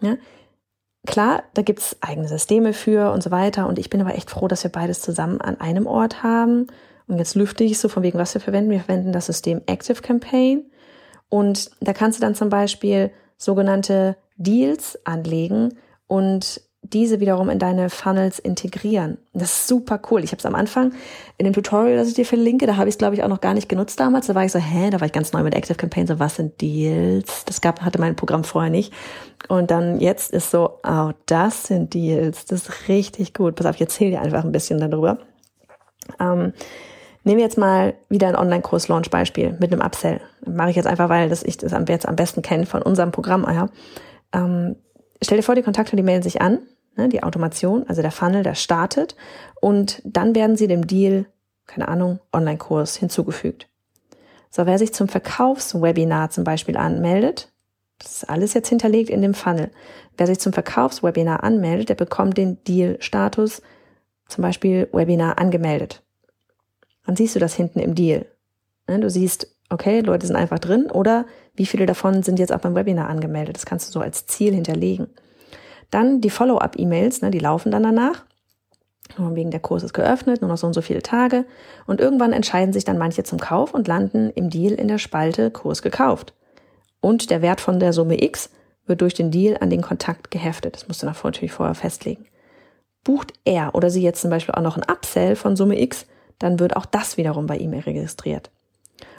Ja? 0.00 0.16
Klar, 1.08 1.42
da 1.54 1.62
gibt's 1.62 1.96
eigene 2.02 2.28
Systeme 2.28 2.74
für 2.74 3.12
und 3.12 3.22
so 3.22 3.30
weiter 3.30 3.66
und 3.66 3.78
ich 3.78 3.88
bin 3.88 4.02
aber 4.02 4.14
echt 4.14 4.28
froh, 4.28 4.46
dass 4.46 4.62
wir 4.62 4.70
beides 4.70 5.00
zusammen 5.00 5.40
an 5.40 5.58
einem 5.58 5.86
Ort 5.86 6.22
haben. 6.22 6.66
Und 7.06 7.16
jetzt 7.16 7.34
lüfte 7.34 7.64
ich 7.64 7.78
so 7.78 7.88
von 7.88 8.02
wegen, 8.02 8.18
was 8.18 8.34
wir 8.34 8.42
verwenden. 8.42 8.70
Wir 8.70 8.80
verwenden 8.80 9.12
das 9.12 9.24
System 9.24 9.62
Active 9.64 10.02
Campaign 10.02 10.66
und 11.30 11.70
da 11.80 11.94
kannst 11.94 12.18
du 12.18 12.20
dann 12.20 12.34
zum 12.34 12.50
Beispiel 12.50 13.10
sogenannte 13.38 14.18
Deals 14.36 14.98
anlegen 15.06 15.78
und 16.08 16.60
diese 16.82 17.20
wiederum 17.20 17.50
in 17.50 17.58
deine 17.58 17.90
Funnels 17.90 18.38
integrieren. 18.38 19.18
Das 19.32 19.50
ist 19.50 19.68
super 19.68 20.00
cool. 20.10 20.22
Ich 20.22 20.30
habe 20.30 20.38
es 20.38 20.46
am 20.46 20.54
Anfang 20.54 20.92
in 21.36 21.44
dem 21.44 21.52
Tutorial, 21.52 21.96
das 21.96 22.08
ich 22.08 22.14
dir 22.14 22.24
verlinke, 22.24 22.66
da 22.66 22.76
habe 22.76 22.88
ich 22.88 22.94
es 22.94 22.98
glaube 22.98 23.14
ich 23.14 23.22
auch 23.22 23.28
noch 23.28 23.40
gar 23.40 23.54
nicht 23.54 23.68
genutzt 23.68 23.98
damals. 24.00 24.28
Da 24.28 24.34
war 24.34 24.44
ich 24.44 24.52
so, 24.52 24.58
hä, 24.58 24.90
da 24.90 25.00
war 25.00 25.06
ich 25.06 25.12
ganz 25.12 25.32
neu 25.32 25.42
mit 25.42 25.54
Active 25.54 25.76
Campaign, 25.76 26.06
so 26.06 26.18
was 26.18 26.36
sind 26.36 26.60
Deals? 26.60 27.44
Das 27.44 27.60
gab 27.60 27.82
hatte 27.82 28.00
mein 28.00 28.16
Programm 28.16 28.44
vorher 28.44 28.70
nicht. 28.70 28.92
Und 29.48 29.70
dann 29.70 30.00
jetzt 30.00 30.32
ist 30.32 30.50
so, 30.50 30.78
oh, 30.86 31.10
das 31.26 31.64
sind 31.64 31.94
Deals. 31.94 32.46
Das 32.46 32.62
ist 32.62 32.88
richtig 32.88 33.34
gut. 33.34 33.56
Pass 33.56 33.66
auf, 33.66 33.74
ich 33.74 33.80
erzähle 33.80 34.12
dir 34.12 34.20
einfach 34.20 34.44
ein 34.44 34.52
bisschen 34.52 34.78
darüber. 34.78 35.18
Ähm, 36.20 36.52
nehmen 37.24 37.38
wir 37.38 37.44
jetzt 37.44 37.58
mal 37.58 37.94
wieder 38.08 38.28
ein 38.28 38.36
Online-Kurs-Launch-Beispiel 38.36 39.56
mit 39.60 39.72
einem 39.72 39.82
Upsell. 39.82 40.20
Mache 40.46 40.70
ich 40.70 40.76
jetzt 40.76 40.86
einfach, 40.86 41.08
weil 41.08 41.28
das 41.28 41.42
ich 41.42 41.58
das 41.58 41.72
jetzt 41.88 42.08
am 42.08 42.16
besten 42.16 42.42
kenne 42.42 42.66
von 42.66 42.82
unserem 42.82 43.12
Programm. 43.12 43.46
Ja. 43.48 43.68
Ähm, 44.32 44.76
stell 45.22 45.38
dir 45.38 45.42
vor, 45.42 45.54
die 45.54 45.62
Kontakte, 45.62 45.96
die 45.96 46.02
melden 46.02 46.22
sich 46.22 46.40
an, 46.40 46.60
ne, 46.96 47.08
die 47.08 47.22
Automation, 47.22 47.84
also 47.88 48.02
der 48.02 48.10
Funnel, 48.10 48.42
der 48.42 48.54
startet 48.54 49.16
und 49.60 50.02
dann 50.04 50.34
werden 50.34 50.56
sie 50.56 50.66
dem 50.66 50.86
Deal, 50.86 51.26
keine 51.66 51.88
Ahnung, 51.88 52.20
Online-Kurs 52.32 52.96
hinzugefügt. 52.96 53.68
So, 54.50 54.66
wer 54.66 54.78
sich 54.78 54.94
zum 54.94 55.08
Verkaufswebinar 55.08 56.30
zum 56.30 56.44
Beispiel 56.44 56.76
anmeldet, 56.76 57.52
das 57.98 58.16
ist 58.16 58.30
alles 58.30 58.54
jetzt 58.54 58.68
hinterlegt 58.68 59.10
in 59.10 59.22
dem 59.22 59.34
Funnel. 59.34 59.70
Wer 60.16 60.26
sich 60.26 60.38
zum 60.38 60.52
Verkaufswebinar 60.52 61.42
anmeldet, 61.42 61.88
der 61.88 61.94
bekommt 61.96 62.38
den 62.38 62.62
Deal-Status, 62.64 63.62
zum 64.28 64.42
Beispiel 64.42 64.88
Webinar 64.92 65.38
angemeldet. 65.38 66.02
Dann 67.06 67.16
siehst 67.16 67.34
du 67.34 67.40
das 67.40 67.54
hinten 67.54 67.80
im 67.80 67.94
Deal. 67.94 68.26
Ne, 68.86 69.00
du 69.00 69.10
siehst, 69.10 69.54
okay, 69.70 70.00
Leute 70.00 70.26
sind 70.26 70.36
einfach 70.36 70.58
drin 70.58 70.90
oder 70.90 71.26
wie 71.58 71.66
viele 71.66 71.86
davon 71.86 72.22
sind 72.22 72.38
jetzt 72.38 72.52
auch 72.52 72.60
beim 72.60 72.74
Webinar 72.74 73.08
angemeldet. 73.08 73.56
Das 73.56 73.66
kannst 73.66 73.88
du 73.88 73.92
so 73.92 74.00
als 74.00 74.26
Ziel 74.26 74.54
hinterlegen. 74.54 75.08
Dann 75.90 76.20
die 76.20 76.30
Follow-up-E-Mails, 76.30 77.22
ne, 77.22 77.30
die 77.30 77.38
laufen 77.38 77.70
dann 77.70 77.82
danach. 77.82 78.24
Wegen 79.16 79.50
der 79.50 79.60
Kurs 79.60 79.82
ist 79.82 79.94
geöffnet, 79.94 80.42
nur 80.42 80.50
noch 80.50 80.58
so 80.58 80.66
und 80.66 80.74
so 80.74 80.82
viele 80.82 81.02
Tage. 81.02 81.46
Und 81.86 82.00
irgendwann 82.00 82.32
entscheiden 82.32 82.72
sich 82.72 82.84
dann 82.84 82.98
manche 82.98 83.24
zum 83.24 83.40
Kauf 83.40 83.74
und 83.74 83.88
landen 83.88 84.30
im 84.30 84.50
Deal 84.50 84.74
in 84.74 84.86
der 84.86 84.98
Spalte 84.98 85.50
Kurs 85.50 85.82
gekauft. 85.82 86.34
Und 87.00 87.30
der 87.30 87.42
Wert 87.42 87.60
von 87.60 87.80
der 87.80 87.92
Summe 87.92 88.22
X 88.22 88.50
wird 88.86 89.00
durch 89.00 89.14
den 89.14 89.30
Deal 89.30 89.56
an 89.60 89.70
den 89.70 89.82
Kontakt 89.82 90.30
geheftet. 90.30 90.76
Das 90.76 90.88
musst 90.88 91.02
du 91.02 91.06
natürlich 91.06 91.52
vorher 91.52 91.74
festlegen. 91.74 92.26
Bucht 93.02 93.32
er 93.44 93.74
oder 93.74 93.90
sie 93.90 94.02
jetzt 94.02 94.20
zum 94.20 94.30
Beispiel 94.30 94.54
auch 94.54 94.62
noch 94.62 94.76
ein 94.76 94.84
Upsell 94.88 95.36
von 95.36 95.56
Summe 95.56 95.80
X, 95.80 96.06
dann 96.38 96.60
wird 96.60 96.76
auch 96.76 96.86
das 96.86 97.16
wiederum 97.16 97.46
bei 97.46 97.56
ihm 97.56 97.72
registriert. 97.72 98.50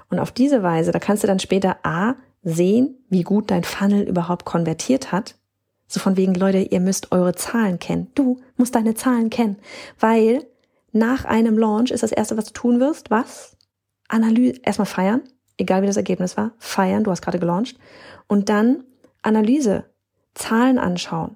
Und 0.10 0.19
auf 0.19 0.32
diese 0.32 0.63
Weise, 0.63 0.91
da 0.91 0.99
kannst 0.99 1.23
du 1.23 1.28
dann 1.28 1.39
später 1.39 1.78
A 1.84 2.15
sehen, 2.43 2.97
wie 3.10 3.23
gut 3.23 3.52
dein 3.52 3.63
Funnel 3.63 4.08
überhaupt 4.08 4.45
konvertiert 4.45 5.12
hat. 5.12 5.36
So 5.88 5.99
von 5.99 6.17
wegen, 6.17 6.36
Leute, 6.36 6.60
ihr 6.60 6.80
müsst 6.80 7.12
eure 7.12 7.36
Zahlen 7.36 7.80
kennen. 7.80 8.08
Du 8.15 8.39
musst 8.58 8.75
deine 8.75 8.95
Zahlen 8.95 9.30
kennen. 9.30 9.58
Weil 9.99 10.45
nach 10.91 11.25
einem 11.25 11.58
Launch 11.58 11.91
ist 11.91 12.04
das 12.04 12.12
erste, 12.12 12.38
was 12.38 12.45
du 12.45 12.54
tun 12.54 12.80
wirst, 12.80 13.10
was? 13.10 13.58
Analyse, 14.08 14.60
erstmal 14.63 14.86
feiern, 14.86 15.21
egal 15.58 15.82
wie 15.82 15.88
das 15.88 15.97
Ergebnis 15.97 16.38
war. 16.38 16.52
Feiern, 16.58 17.04
du 17.04 17.12
hast 17.12 17.21
gerade 17.21 17.39
gelauncht. 17.39 17.78
Und 18.28 18.49
dann 18.49 18.84
Analyse, 19.21 19.86
Zahlen 20.36 20.78
anschauen. 20.78 21.36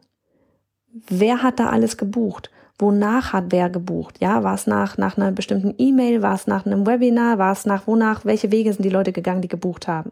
Wer 1.09 1.41
hat 1.41 1.59
da 1.59 1.69
alles 1.69 1.97
gebucht? 1.97 2.51
wonach 2.79 3.33
hat 3.33 3.45
wer 3.49 3.69
gebucht? 3.69 4.19
Ja, 4.19 4.43
war 4.43 4.55
es 4.55 4.67
nach, 4.67 4.97
nach 4.97 5.17
einer 5.17 5.31
bestimmten 5.31 5.73
E-Mail, 5.77 6.21
war 6.21 6.35
es 6.35 6.47
nach 6.47 6.65
einem 6.65 6.85
Webinar, 6.85 7.37
war 7.37 7.51
es 7.51 7.65
nach 7.65 7.87
wonach, 7.87 8.25
welche 8.25 8.51
Wege 8.51 8.73
sind 8.73 8.83
die 8.83 8.89
Leute 8.89 9.11
gegangen, 9.11 9.41
die 9.41 9.47
gebucht 9.47 9.87
haben? 9.87 10.11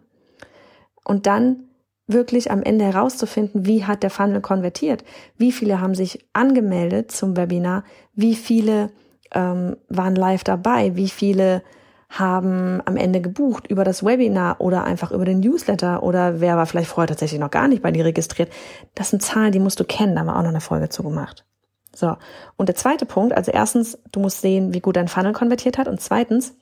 Und 1.06 1.26
dann 1.26 1.64
wirklich 2.08 2.52
am 2.52 2.64
Ende 2.64 2.86
herauszufinden, 2.86 3.66
wie 3.66 3.86
hat 3.86 4.04
der 4.04 4.10
Funnel 4.10 4.42
konvertiert? 4.42 5.04
Wie 5.38 5.52
viele 5.52 5.80
haben 5.80 5.96
sich 5.96 6.26
angemeldet 6.34 7.12
zum 7.12 7.38
Webinar? 7.38 7.84
Wie 8.14 8.36
viele 8.36 8.92
ähm, 9.34 9.78
waren 9.88 10.16
live 10.16 10.44
dabei? 10.44 10.96
Wie 10.96 11.10
viele 11.10 11.64
haben 12.10 12.82
am 12.86 12.98
Ende 12.98 13.22
gebucht 13.22 13.68
über 13.68 13.86
das 13.86 14.04
Webinar 14.04 14.60
oder 14.60 14.84
einfach 14.84 15.12
über 15.12 15.24
den 15.24 15.40
Newsletter 15.40 16.04
oder 16.04 16.42
wer 16.42 16.58
war 16.58 16.66
vielleicht 16.66 16.90
vorher 16.90 17.08
tatsächlich 17.08 17.40
noch 17.40 17.52
gar 17.52 17.70
nicht 17.70 17.82
bei 17.82 17.92
dir 17.92 18.04
registriert? 18.04 18.52
Das 18.96 19.12
sind 19.12 19.22
Zahlen, 19.22 19.54
die 19.54 19.60
musst 19.60 19.80
du 19.80 19.86
kennen, 19.86 20.16
da 20.16 20.20
haben 20.20 20.28
wir 20.28 20.36
auch 20.36 20.42
noch 20.42 20.50
eine 20.50 20.60
Folge 20.60 20.90
zu 20.90 21.04
gemacht. 21.04 21.46
So, 21.96 22.18
und 22.58 22.68
der 22.68 22.76
zweite 22.76 23.06
Punkt, 23.06 23.34
also 23.34 23.52
erstens, 23.52 23.98
du 24.12 24.20
musst 24.20 24.42
sehen, 24.42 24.74
wie 24.74 24.82
gut 24.82 24.98
dein 24.98 25.08
Funnel 25.08 25.32
konvertiert 25.32 25.78
hat 25.78 25.88
und 25.88 26.02
zweitens, 26.02 26.54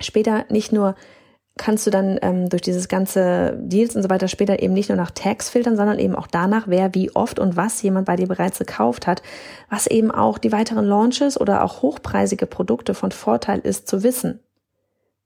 später 0.00 0.44
nicht 0.48 0.72
nur 0.72 0.96
kannst 1.56 1.86
du 1.86 1.90
dann 1.90 2.18
ähm, 2.22 2.48
durch 2.48 2.62
dieses 2.62 2.88
ganze 2.88 3.56
Deals 3.60 3.94
und 3.94 4.02
so 4.02 4.10
weiter 4.10 4.26
später 4.26 4.60
eben 4.60 4.74
nicht 4.74 4.88
nur 4.88 4.96
nach 4.96 5.12
Tags 5.12 5.48
filtern, 5.48 5.76
sondern 5.76 6.00
eben 6.00 6.16
auch 6.16 6.26
danach, 6.26 6.64
wer 6.66 6.94
wie 6.94 7.14
oft 7.14 7.38
und 7.38 7.56
was 7.56 7.80
jemand 7.82 8.06
bei 8.06 8.16
dir 8.16 8.26
bereits 8.26 8.58
gekauft 8.58 9.06
hat, 9.06 9.22
was 9.70 9.86
eben 9.86 10.10
auch 10.10 10.38
die 10.38 10.50
weiteren 10.50 10.84
Launches 10.84 11.40
oder 11.40 11.62
auch 11.62 11.82
hochpreisige 11.82 12.46
Produkte 12.46 12.94
von 12.94 13.12
Vorteil 13.12 13.60
ist 13.60 13.86
zu 13.86 14.02
wissen. 14.02 14.40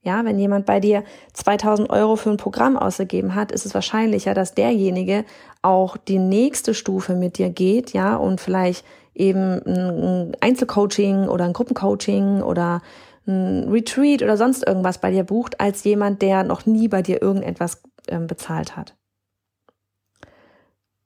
Ja, 0.03 0.25
wenn 0.25 0.39
jemand 0.39 0.65
bei 0.65 0.81
dir 0.81 1.03
2000 1.33 1.91
Euro 1.91 2.17
für 2.17 2.31
ein 2.31 2.37
Programm 2.37 2.77
ausgegeben 2.77 3.35
hat, 3.35 3.51
ist 3.51 3.67
es 3.67 3.75
wahrscheinlicher, 3.75 4.33
dass 4.33 4.55
derjenige 4.55 5.25
auch 5.63 5.97
die 5.97 6.19
nächste 6.19 6.73
Stufe 6.73 7.15
mit 7.15 7.39
dir 7.39 7.51
geht, 7.51 7.93
ja, 7.95 8.17
und 8.17 8.41
vielleicht 8.41 8.85
eben 9.15 9.61
ein 9.67 10.37
Einzelcoaching 10.41 11.27
oder 11.27 11.45
ein 11.45 11.53
Gruppencoaching 11.53 12.43
oder 12.43 12.81
ein 13.29 13.69
Retreat 13.69 14.23
oder 14.23 14.37
sonst 14.37 14.67
irgendwas 14.67 14.99
bei 14.99 15.11
dir 15.11 15.25
bucht, 15.25 15.61
als 15.61 15.85
jemand, 15.85 16.23
der 16.23 16.43
noch 16.43 16.67
nie 16.67 16.89
bei 16.89 17.03
dir 17.03 17.23
irgendetwas 17.23 17.83
ähm, 18.09 18.27
bezahlt 18.27 18.77
hat. 18.77 18.97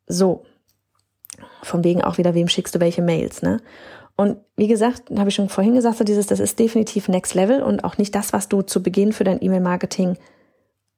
So. 0.06 0.44
Von 1.62 1.84
wegen 1.84 2.02
auch 2.02 2.18
wieder, 2.18 2.34
wem 2.34 2.48
schickst 2.48 2.74
du 2.74 2.80
welche 2.80 3.02
Mails, 3.02 3.42
ne? 3.42 3.60
Und 4.16 4.38
wie 4.56 4.68
gesagt, 4.68 5.10
habe 5.16 5.30
ich 5.30 5.34
schon 5.34 5.48
vorhin 5.48 5.74
gesagt, 5.74 5.96
so 5.96 6.04
dieses, 6.04 6.26
das 6.26 6.38
ist 6.38 6.58
definitiv 6.58 7.08
Next 7.08 7.34
Level 7.34 7.62
und 7.62 7.82
auch 7.82 7.98
nicht 7.98 8.14
das, 8.14 8.32
was 8.32 8.48
du 8.48 8.62
zu 8.62 8.82
Beginn 8.82 9.12
für 9.12 9.24
dein 9.24 9.42
E-Mail-Marketing 9.42 10.18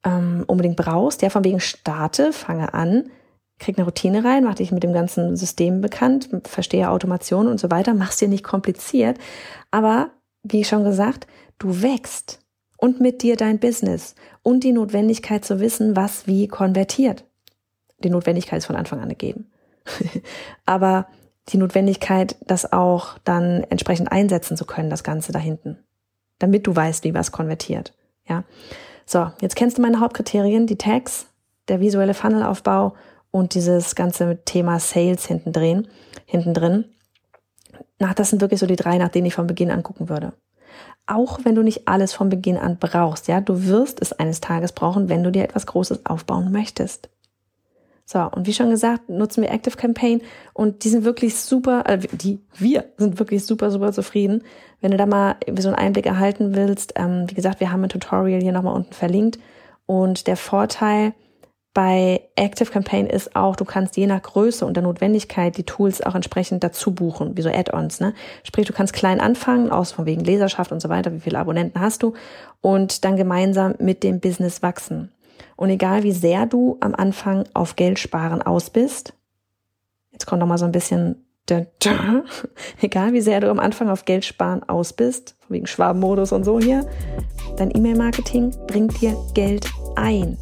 ähm, 0.03 0.43
unbedingt 0.47 0.75
brauchst. 0.75 1.21
Ja, 1.21 1.29
von 1.29 1.43
wegen 1.43 1.61
starte, 1.61 2.33
fange 2.33 2.73
an, 2.73 3.09
krieg 3.57 3.77
eine 3.77 3.85
Routine 3.85 4.23
rein, 4.23 4.43
mach 4.43 4.55
dich 4.55 4.71
mit 4.71 4.83
dem 4.83 4.93
ganzen 4.93 5.37
System 5.37 5.81
bekannt, 5.81 6.29
verstehe 6.43 6.89
Automation 6.89 7.47
und 7.47 7.59
so 7.59 7.71
weiter, 7.71 7.93
mach's 7.93 8.17
dir 8.17 8.27
nicht 8.27 8.43
kompliziert, 8.43 9.17
aber 9.71 10.11
wie 10.51 10.63
schon 10.63 10.83
gesagt, 10.83 11.27
du 11.59 11.81
wächst 11.81 12.39
und 12.77 12.99
mit 12.99 13.23
dir 13.23 13.35
dein 13.35 13.59
Business 13.59 14.15
und 14.43 14.63
die 14.63 14.73
Notwendigkeit 14.73 15.43
zu 15.43 15.59
wissen, 15.59 15.95
was 15.95 16.27
wie 16.27 16.47
konvertiert. 16.47 17.25
Die 18.03 18.09
Notwendigkeit 18.09 18.59
ist 18.59 18.65
von 18.65 18.75
Anfang 18.75 18.99
an 18.99 19.09
gegeben. 19.09 19.51
Aber 20.65 21.07
die 21.49 21.57
Notwendigkeit, 21.57 22.35
das 22.45 22.71
auch 22.71 23.17
dann 23.23 23.63
entsprechend 23.69 24.11
einsetzen 24.11 24.57
zu 24.57 24.65
können, 24.65 24.89
das 24.89 25.03
Ganze 25.03 25.31
da 25.31 25.39
hinten. 25.39 25.79
Damit 26.39 26.67
du 26.67 26.75
weißt, 26.75 27.03
wie 27.03 27.13
was 27.13 27.31
konvertiert. 27.31 27.93
Ja. 28.27 28.43
So, 29.05 29.31
jetzt 29.41 29.55
kennst 29.55 29.77
du 29.77 29.81
meine 29.81 29.99
Hauptkriterien, 29.99 30.67
die 30.67 30.77
Tags, 30.77 31.27
der 31.67 31.79
visuelle 31.79 32.13
Funnelaufbau 32.13 32.95
und 33.31 33.53
dieses 33.53 33.95
ganze 33.95 34.39
Thema 34.45 34.79
Sales 34.79 35.25
hinten 35.25 35.53
drin, 35.53 35.87
hinten 36.25 36.53
drin 36.53 36.85
nach, 37.99 38.13
das 38.13 38.29
sind 38.29 38.41
wirklich 38.41 38.59
so 38.59 38.65
die 38.65 38.75
drei, 38.75 38.97
nach 38.97 39.09
denen 39.09 39.25
ich 39.25 39.35
von 39.35 39.47
Beginn 39.47 39.71
an 39.71 39.83
gucken 39.83 40.09
würde. 40.09 40.33
Auch 41.07 41.39
wenn 41.43 41.55
du 41.55 41.61
nicht 41.61 41.87
alles 41.87 42.13
von 42.13 42.29
Beginn 42.29 42.57
an 42.57 42.77
brauchst, 42.79 43.27
ja, 43.27 43.39
du 43.39 43.65
wirst 43.65 44.01
es 44.01 44.13
eines 44.13 44.41
Tages 44.41 44.71
brauchen, 44.71 45.07
wenn 45.07 45.23
du 45.23 45.31
dir 45.31 45.43
etwas 45.43 45.65
Großes 45.67 46.05
aufbauen 46.05 46.51
möchtest. 46.51 47.09
So, 48.07 48.19
und 48.19 48.45
wie 48.45 48.53
schon 48.53 48.69
gesagt, 48.69 49.09
nutzen 49.09 49.41
wir 49.41 49.51
Active 49.51 49.77
Campaign 49.77 50.21
und 50.53 50.83
die 50.83 50.89
sind 50.89 51.05
wirklich 51.05 51.35
super, 51.35 51.83
äh, 51.87 51.97
die, 51.97 52.39
wir 52.53 52.85
sind 52.97 53.17
wirklich 53.17 53.45
super, 53.45 53.71
super 53.71 53.91
zufrieden. 53.93 54.43
Wenn 54.79 54.91
du 54.91 54.97
da 54.97 55.07
mal 55.07 55.37
so 55.57 55.69
einen 55.69 55.77
Einblick 55.77 56.05
erhalten 56.05 56.55
willst, 56.55 56.93
ähm, 56.97 57.25
wie 57.27 57.33
gesagt, 57.33 57.59
wir 57.59 57.71
haben 57.71 57.83
ein 57.83 57.89
Tutorial 57.89 58.41
hier 58.41 58.51
nochmal 58.51 58.75
unten 58.75 58.93
verlinkt 58.93 59.39
und 59.87 60.27
der 60.27 60.37
Vorteil, 60.37 61.13
bei 61.75 62.21
Active 62.37 62.71
Campaign 62.71 63.05
ist 63.05 63.35
auch, 63.35 63.57
du 63.57 63.65
kannst 63.65 63.97
je 63.97 64.07
nach 64.07 64.21
Größe 64.21 64.65
und 64.65 64.75
der 64.75 64.83
Notwendigkeit 64.83 65.57
die 65.57 65.65
Tools 65.65 66.01
auch 66.01 66.15
entsprechend 66.15 66.63
dazu 66.63 66.95
buchen, 66.95 67.35
wie 67.35 67.41
so 67.41 67.49
Add-ons. 67.49 67.99
Ne? 67.99 68.13
Sprich, 68.43 68.65
du 68.65 68.71
kannst 68.71 68.93
klein 68.93 69.19
anfangen, 69.19 69.69
aus 69.69 69.91
von 69.91 70.05
wegen 70.05 70.23
Leserschaft 70.23 70.71
und 70.71 70.81
so 70.81 70.87
weiter, 70.87 71.11
wie 71.13 71.19
viele 71.19 71.37
Abonnenten 71.37 71.81
hast 71.81 72.01
du 72.01 72.13
und 72.61 73.03
dann 73.03 73.17
gemeinsam 73.17 73.75
mit 73.77 74.03
dem 74.03 74.21
Business 74.21 74.63
wachsen. 74.63 75.11
Und 75.57 75.69
egal 75.69 76.03
wie 76.03 76.13
sehr 76.13 76.45
du 76.45 76.77
am 76.79 76.95
Anfang 76.95 77.43
auf 77.53 77.75
Geld 77.75 77.99
sparen 77.99 78.41
aus 78.41 78.69
bist, 78.69 79.13
jetzt 80.13 80.25
kommt 80.25 80.39
noch 80.39 80.47
mal 80.47 80.57
so 80.57 80.65
ein 80.65 80.71
bisschen, 80.71 81.25
egal 82.81 83.11
wie 83.11 83.21
sehr 83.21 83.41
du 83.41 83.49
am 83.49 83.59
Anfang 83.59 83.89
auf 83.89 84.05
Geld 84.05 84.23
sparen 84.23 84.63
aus 84.69 84.93
bist, 84.93 85.35
von 85.45 85.53
wegen 85.57 85.67
Schwabenmodus 85.67 86.31
und 86.31 86.45
so 86.45 86.57
hier, 86.57 86.87
dein 87.57 87.75
E-Mail-Marketing 87.75 88.55
bringt 88.65 89.01
dir 89.01 89.17
Geld 89.33 89.69
ein. 89.97 90.37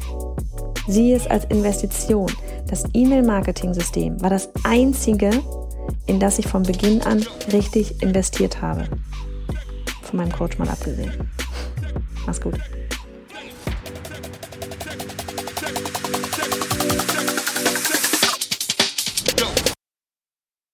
Sieh 0.86 1.12
es 1.12 1.26
als 1.26 1.44
Investition. 1.46 2.30
Das 2.68 2.84
E-Mail-Marketing-System 2.92 4.20
war 4.20 4.30
das 4.30 4.50
einzige, 4.64 5.30
in 6.06 6.20
das 6.20 6.38
ich 6.38 6.46
von 6.46 6.62
Beginn 6.62 7.02
an 7.02 7.24
richtig 7.52 8.02
investiert 8.02 8.60
habe. 8.60 8.84
Von 10.02 10.18
meinem 10.18 10.32
Coach 10.32 10.58
mal 10.58 10.68
abgesehen. 10.68 11.12
Mach's 12.26 12.40
gut. 12.40 12.54